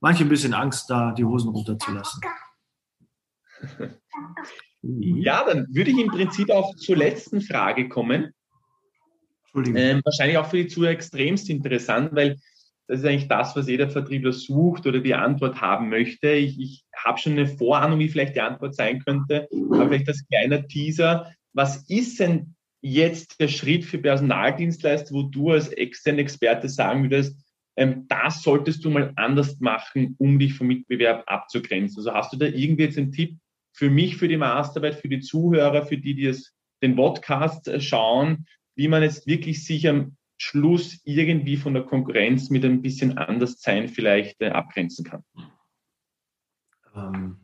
[0.00, 2.22] manche ein bisschen Angst, da die Hosen runterzulassen.
[4.82, 8.32] Ja, dann würde ich im Prinzip auch zur letzten Frage kommen.
[9.54, 12.36] Ähm, wahrscheinlich auch für die Zuhörer extremst interessant, weil
[12.88, 16.30] das ist eigentlich das, was jeder Vertriebler sucht oder die Antwort haben möchte.
[16.30, 20.26] Ich, ich habe schon eine Vorahnung, wie vielleicht die Antwort sein könnte, aber vielleicht als
[20.26, 21.32] kleiner Teaser.
[21.52, 27.38] Was ist denn jetzt der Schritt für Personaldienstleister, wo du als externer Experte sagen würdest,
[27.76, 31.98] ähm, das solltest du mal anders machen, um dich vom Mitbewerb abzugrenzen?
[31.98, 33.38] Also hast du da irgendwie jetzt einen Tipp
[33.72, 37.80] für mich, für die Masterarbeit, für die Zuhörer, für die, die es, den Podcast äh,
[37.80, 43.16] schauen, wie man jetzt wirklich sich am Schluss irgendwie von der Konkurrenz mit ein bisschen
[43.16, 45.24] anders sein vielleicht äh, abgrenzen kann?
[46.94, 47.36] Ähm,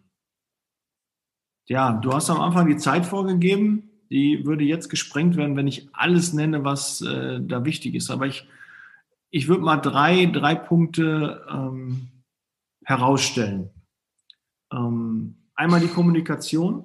[1.66, 3.90] ja, du hast am Anfang die Zeit vorgegeben.
[4.10, 8.10] Die würde jetzt gesprengt werden, wenn ich alles nenne, was äh, da wichtig ist.
[8.10, 8.48] Aber ich,
[9.30, 12.08] ich würde mal drei, drei Punkte ähm,
[12.84, 13.70] herausstellen.
[14.72, 16.84] Ähm, einmal die Kommunikation.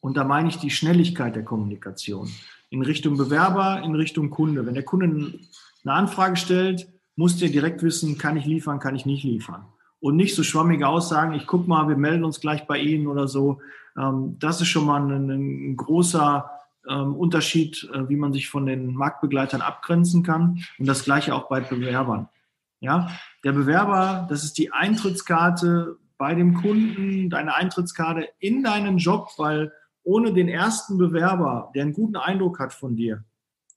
[0.00, 2.30] Und da meine ich die Schnelligkeit der Kommunikation
[2.70, 4.64] in Richtung Bewerber, in Richtung Kunde.
[4.64, 5.38] Wenn der Kunde
[5.84, 9.66] eine Anfrage stellt, muss der direkt wissen, kann ich liefern, kann ich nicht liefern.
[9.98, 13.28] Und nicht so schwammige Aussagen, ich guck mal, wir melden uns gleich bei Ihnen oder
[13.28, 13.60] so.
[13.98, 16.50] Ähm, das ist schon mal ein, großer
[16.88, 20.64] ähm, Unterschied, äh, wie man sich von den Marktbegleitern abgrenzen kann.
[20.78, 22.28] Und das gleiche auch bei Bewerbern.
[22.80, 23.10] Ja,
[23.44, 29.72] der Bewerber, das ist die Eintrittskarte bei dem Kunden, deine Eintrittskarte in deinen Job, weil
[30.02, 33.24] ohne den ersten Bewerber, der einen guten Eindruck hat von dir,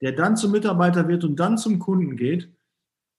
[0.02, 2.52] der dann zum Mitarbeiter wird und dann zum Kunden geht,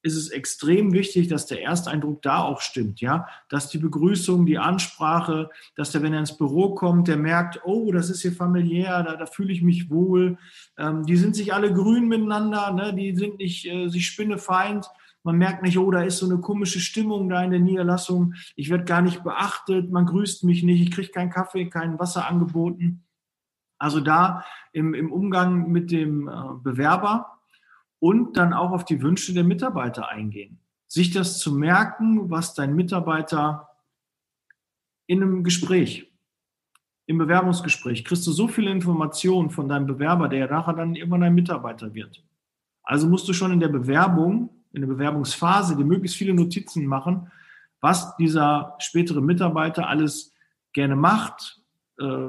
[0.03, 4.59] ist es extrem wichtig, dass der Ersteindruck da auch stimmt, ja, dass die Begrüßung, die
[4.59, 9.03] Ansprache, dass der, wenn er ins Büro kommt, der merkt, oh, das ist hier familiär,
[9.05, 10.37] da, da fühle ich mich wohl.
[10.77, 12.93] Ähm, die sind sich alle grün miteinander, ne?
[12.93, 14.85] die sind nicht äh, sich spinnefeind.
[15.25, 18.35] Man merkt nicht, oh, da ist so eine komische Stimmung da in der Niederlassung.
[18.57, 22.29] Ich werde gar nicht beachtet, man grüßt mich nicht, ich kriege keinen Kaffee, kein Wasser
[22.29, 23.05] angeboten.
[23.79, 27.39] Also da im, im Umgang mit dem äh, Bewerber
[27.99, 30.61] und dann auch auf die Wünsche der Mitarbeiter eingehen.
[30.87, 33.68] Sich das zu merken, was dein Mitarbeiter
[35.07, 36.12] in einem Gespräch,
[37.07, 41.22] im Bewerbungsgespräch, kriegst du so viele Informationen von deinem Bewerber, der ja nachher dann irgendwann
[41.22, 42.22] ein Mitarbeiter wird.
[42.83, 47.31] Also musst du schon in der Bewerbung, in der Bewerbungsphase, dir möglichst viele Notizen machen,
[47.81, 50.33] was dieser spätere Mitarbeiter alles
[50.72, 51.61] gerne macht,
[51.99, 52.29] äh,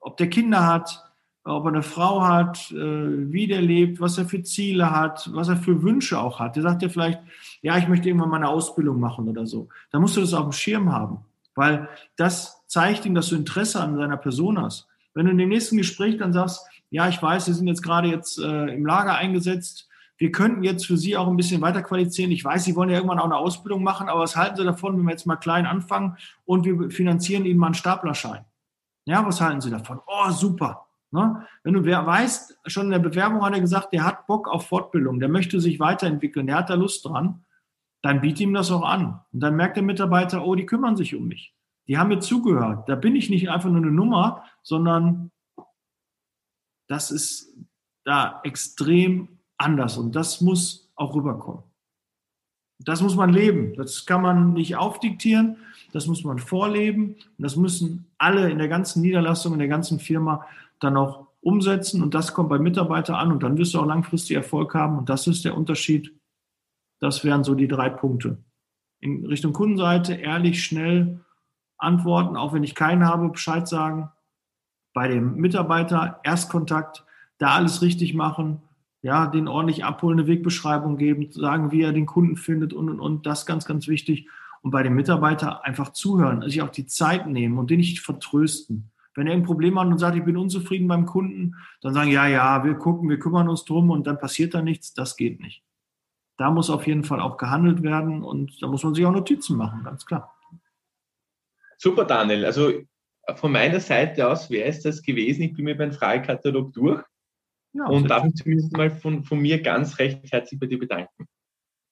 [0.00, 1.04] ob der Kinder hat,
[1.44, 5.48] ob er eine Frau hat, äh, wie der lebt, was er für Ziele hat, was
[5.48, 6.56] er für Wünsche auch hat.
[6.56, 7.20] Der sagt ja vielleicht,
[7.62, 9.68] ja, ich möchte irgendwann mal eine Ausbildung machen oder so.
[9.90, 11.18] Da musst du das auf dem Schirm haben,
[11.54, 14.86] weil das zeigt ihm, dass du Interesse an seiner Person hast.
[15.12, 18.08] Wenn du in dem nächsten Gespräch dann sagst, ja, ich weiß, Sie sind jetzt gerade
[18.08, 19.89] jetzt äh, im Lager eingesetzt,
[20.20, 22.30] wir könnten jetzt für Sie auch ein bisschen weiter qualifizieren.
[22.30, 24.98] Ich weiß, Sie wollen ja irgendwann auch eine Ausbildung machen, aber was halten Sie davon,
[24.98, 28.44] wenn wir jetzt mal klein anfangen und wir finanzieren Ihnen mal einen Staplerschein?
[29.06, 29.98] Ja, was halten Sie davon?
[30.06, 30.86] Oh, super.
[31.10, 31.46] Ne?
[31.62, 35.20] Wenn du weißt, schon in der Bewerbung hat er gesagt, der hat Bock auf Fortbildung,
[35.20, 37.46] der möchte sich weiterentwickeln, der hat da Lust dran,
[38.02, 39.22] dann biete ihm das auch an.
[39.32, 41.54] Und dann merkt der Mitarbeiter, oh, die kümmern sich um mich.
[41.88, 42.90] Die haben mir zugehört.
[42.90, 45.32] Da bin ich nicht einfach nur eine Nummer, sondern
[46.88, 47.56] das ist
[48.04, 51.62] da extrem anders und das muss auch rüberkommen.
[52.82, 53.74] Das muss man leben.
[53.74, 55.58] Das kann man nicht aufdiktieren.
[55.92, 57.16] Das muss man vorleben.
[57.36, 60.46] Und das müssen alle in der ganzen Niederlassung, in der ganzen Firma
[60.78, 64.36] dann auch umsetzen und das kommt bei Mitarbeitern an und dann wirst du auch langfristig
[64.36, 66.14] Erfolg haben und das ist der Unterschied.
[67.00, 68.38] Das wären so die drei Punkte.
[69.00, 71.20] In Richtung Kundenseite ehrlich, schnell
[71.78, 74.10] antworten, auch wenn ich keinen habe, Bescheid sagen.
[74.92, 77.06] Bei dem Mitarbeiter Erstkontakt,
[77.38, 78.60] da alles richtig machen,
[79.02, 83.00] ja, den ordentlich abholen, eine Wegbeschreibung geben, sagen, wie er den Kunden findet und und
[83.00, 84.28] und, das ganz, ganz wichtig.
[84.62, 88.90] Und bei dem Mitarbeiter einfach zuhören, sich auch die Zeit nehmen und den nicht vertrösten.
[89.14, 92.26] Wenn er ein Problem hat und sagt, ich bin unzufrieden beim Kunden, dann sagen, ja,
[92.26, 94.92] ja, wir gucken, wir kümmern uns drum und dann passiert da nichts.
[94.92, 95.62] Das geht nicht.
[96.36, 99.56] Da muss auf jeden Fall auch gehandelt werden und da muss man sich auch Notizen
[99.56, 100.34] machen, ganz klar.
[101.76, 102.44] Super, Daniel.
[102.44, 102.72] Also
[103.36, 105.42] von meiner Seite aus wäre es das gewesen.
[105.42, 107.02] Ich bin mir beim Fragekatalog durch
[107.72, 111.26] ja, und darf mich zumindest mal von, von mir ganz recht herzlich bei dir bedanken.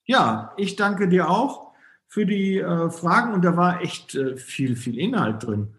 [0.04, 1.72] Ja, ich danke dir auch
[2.08, 5.74] für die äh, Fragen und da war echt äh, viel, viel Inhalt drin.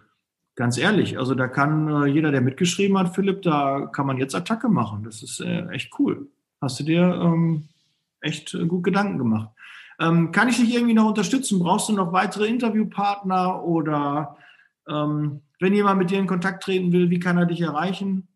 [0.56, 4.36] Ganz ehrlich, also da kann äh, jeder, der mitgeschrieben hat, Philipp, da kann man jetzt
[4.36, 5.04] Attacke machen.
[5.04, 6.30] Das ist äh, echt cool.
[6.62, 7.70] Hast du dir ähm,
[8.22, 9.50] echt äh, gut Gedanken gemacht.
[10.00, 11.60] Ähm, kann ich dich irgendwie noch unterstützen?
[11.60, 14.38] Brauchst du noch weitere Interviewpartner oder
[14.88, 18.28] ähm, wenn jemand mit dir in Kontakt treten will, wie kann er dich erreichen?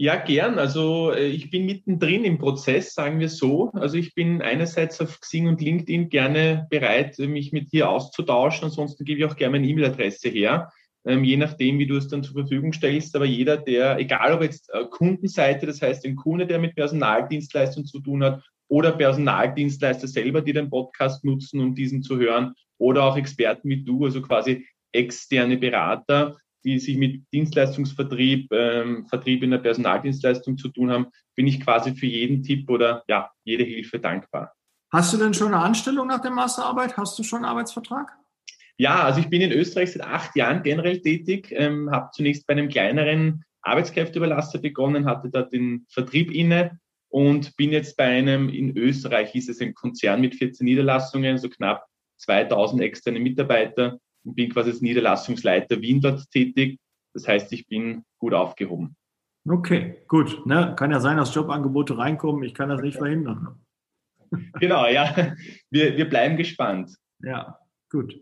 [0.00, 0.58] Ja, gern.
[0.58, 3.70] Also äh, ich bin mittendrin im Prozess, sagen wir so.
[3.74, 8.64] Also ich bin einerseits auf Xing und LinkedIn gerne bereit, mich mit dir auszutauschen.
[8.64, 10.70] Ansonsten gebe ich auch gerne meine E-Mail-Adresse her
[11.04, 13.14] ähm, je nachdem, wie du es dann zur Verfügung stellst.
[13.16, 17.86] Aber jeder, der, egal ob jetzt äh, Kundenseite, das heißt ein Kunde, der mit Personaldienstleistungen
[17.86, 23.04] zu tun hat, oder Personaldienstleister selber, die den Podcast nutzen, um diesen zu hören, oder
[23.04, 29.50] auch Experten wie du, also quasi externe Berater, die sich mit Dienstleistungsvertrieb, ähm, Vertrieb in
[29.50, 33.98] der Personaldienstleistung zu tun haben, bin ich quasi für jeden Tipp oder ja, jede Hilfe
[33.98, 34.52] dankbar.
[34.92, 36.96] Hast du denn schon eine Anstellung nach der Masterarbeit?
[36.96, 38.10] Hast du schon einen Arbeitsvertrag?
[38.76, 42.52] Ja, also ich bin in Österreich seit acht Jahren generell tätig, ähm, habe zunächst bei
[42.52, 48.76] einem kleineren Arbeitskräfteüberlasser begonnen, hatte da den Vertrieb inne und bin jetzt bei einem, in
[48.76, 51.86] Österreich ist es ein Konzern mit 14 Niederlassungen, so knapp
[52.18, 56.78] 2000 externe Mitarbeiter bin quasi als Niederlassungsleiter Wien dort tätig.
[57.14, 58.96] Das heißt, ich bin gut aufgehoben.
[59.48, 60.44] Okay, gut.
[60.46, 60.74] Ne?
[60.76, 62.42] Kann ja sein, dass Jobangebote reinkommen.
[62.42, 63.56] Ich kann das nicht verhindern.
[64.60, 65.34] Genau, ja.
[65.70, 66.94] Wir, wir bleiben gespannt.
[67.18, 67.58] Ja,
[67.90, 68.14] gut.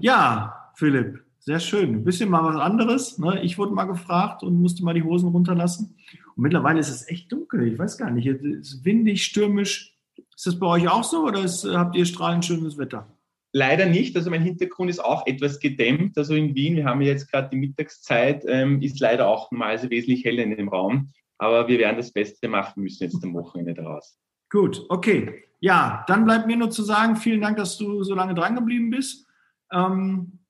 [0.00, 1.96] Ja, Philipp, sehr schön.
[1.96, 3.18] Ein bisschen mal was anderes.
[3.18, 3.42] Ne?
[3.42, 5.98] Ich wurde mal gefragt und musste mal die Hosen runterlassen.
[6.34, 7.70] Und mittlerweile ist es echt dunkel.
[7.70, 8.26] Ich weiß gar nicht.
[8.26, 9.94] Es ist windig, stürmisch.
[10.34, 13.13] Ist das bei euch auch so oder ist, habt ihr strahlend schönes Wetter?
[13.56, 14.16] Leider nicht.
[14.16, 16.18] Also mein Hintergrund ist auch etwas gedämmt.
[16.18, 20.24] Also in Wien, wir haben jetzt gerade die Mittagszeit, ähm, ist leider auch normalerweise wesentlich
[20.24, 21.12] heller in dem Raum.
[21.38, 24.18] Aber wir werden das Beste machen müssen jetzt am Wochenende daraus.
[24.50, 25.44] Gut, okay.
[25.60, 28.90] Ja, dann bleibt mir nur zu sagen, vielen Dank, dass du so lange dran geblieben
[28.90, 29.24] bist.
[29.72, 30.40] Ähm,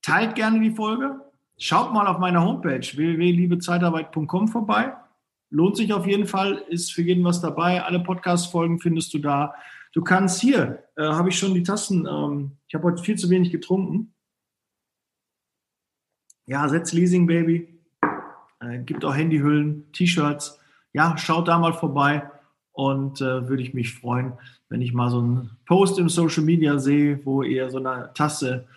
[0.00, 1.20] teilt gerne die Folge.
[1.58, 4.94] Schaut mal auf meiner Homepage www.liebezeitarbeit.com vorbei.
[5.50, 7.82] Lohnt sich auf jeden Fall, ist für jeden was dabei.
[7.82, 9.54] Alle Podcast-Folgen findest du da.
[9.98, 13.30] Du kannst hier, äh, habe ich schon die Tassen, ähm, ich habe heute viel zu
[13.30, 14.14] wenig getrunken.
[16.46, 17.80] Ja, setz Leasing Baby.
[18.60, 20.60] Äh, gibt auch Handyhüllen, T-Shirts.
[20.92, 22.30] Ja, schaut da mal vorbei
[22.70, 24.34] und äh, würde ich mich freuen,
[24.68, 28.68] wenn ich mal so einen Post im Social Media sehe, wo ihr so eine Tasse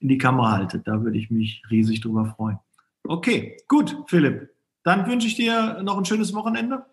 [0.00, 0.88] in die Kamera haltet.
[0.88, 2.58] Da würde ich mich riesig drüber freuen.
[3.04, 4.50] Okay, gut, Philipp.
[4.82, 6.84] Dann wünsche ich dir noch ein schönes Wochenende.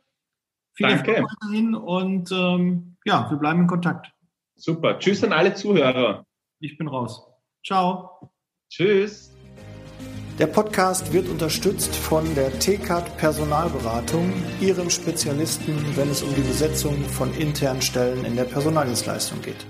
[0.74, 1.16] Viel Danke.
[1.16, 4.12] Erfolg weiterhin und ähm, ja, wir bleiben in Kontakt.
[4.56, 5.00] Super.
[5.00, 6.26] Tschüss an alle Zuhörer.
[6.60, 7.26] Ich bin raus.
[7.66, 8.32] Ciao.
[8.70, 9.36] Tschüss.
[10.40, 17.04] Der Podcast wird unterstützt von der TCAT Personalberatung, Ihrem Spezialisten, wenn es um die Besetzung
[17.04, 19.66] von internen Stellen in der Personaldienstleistung geht.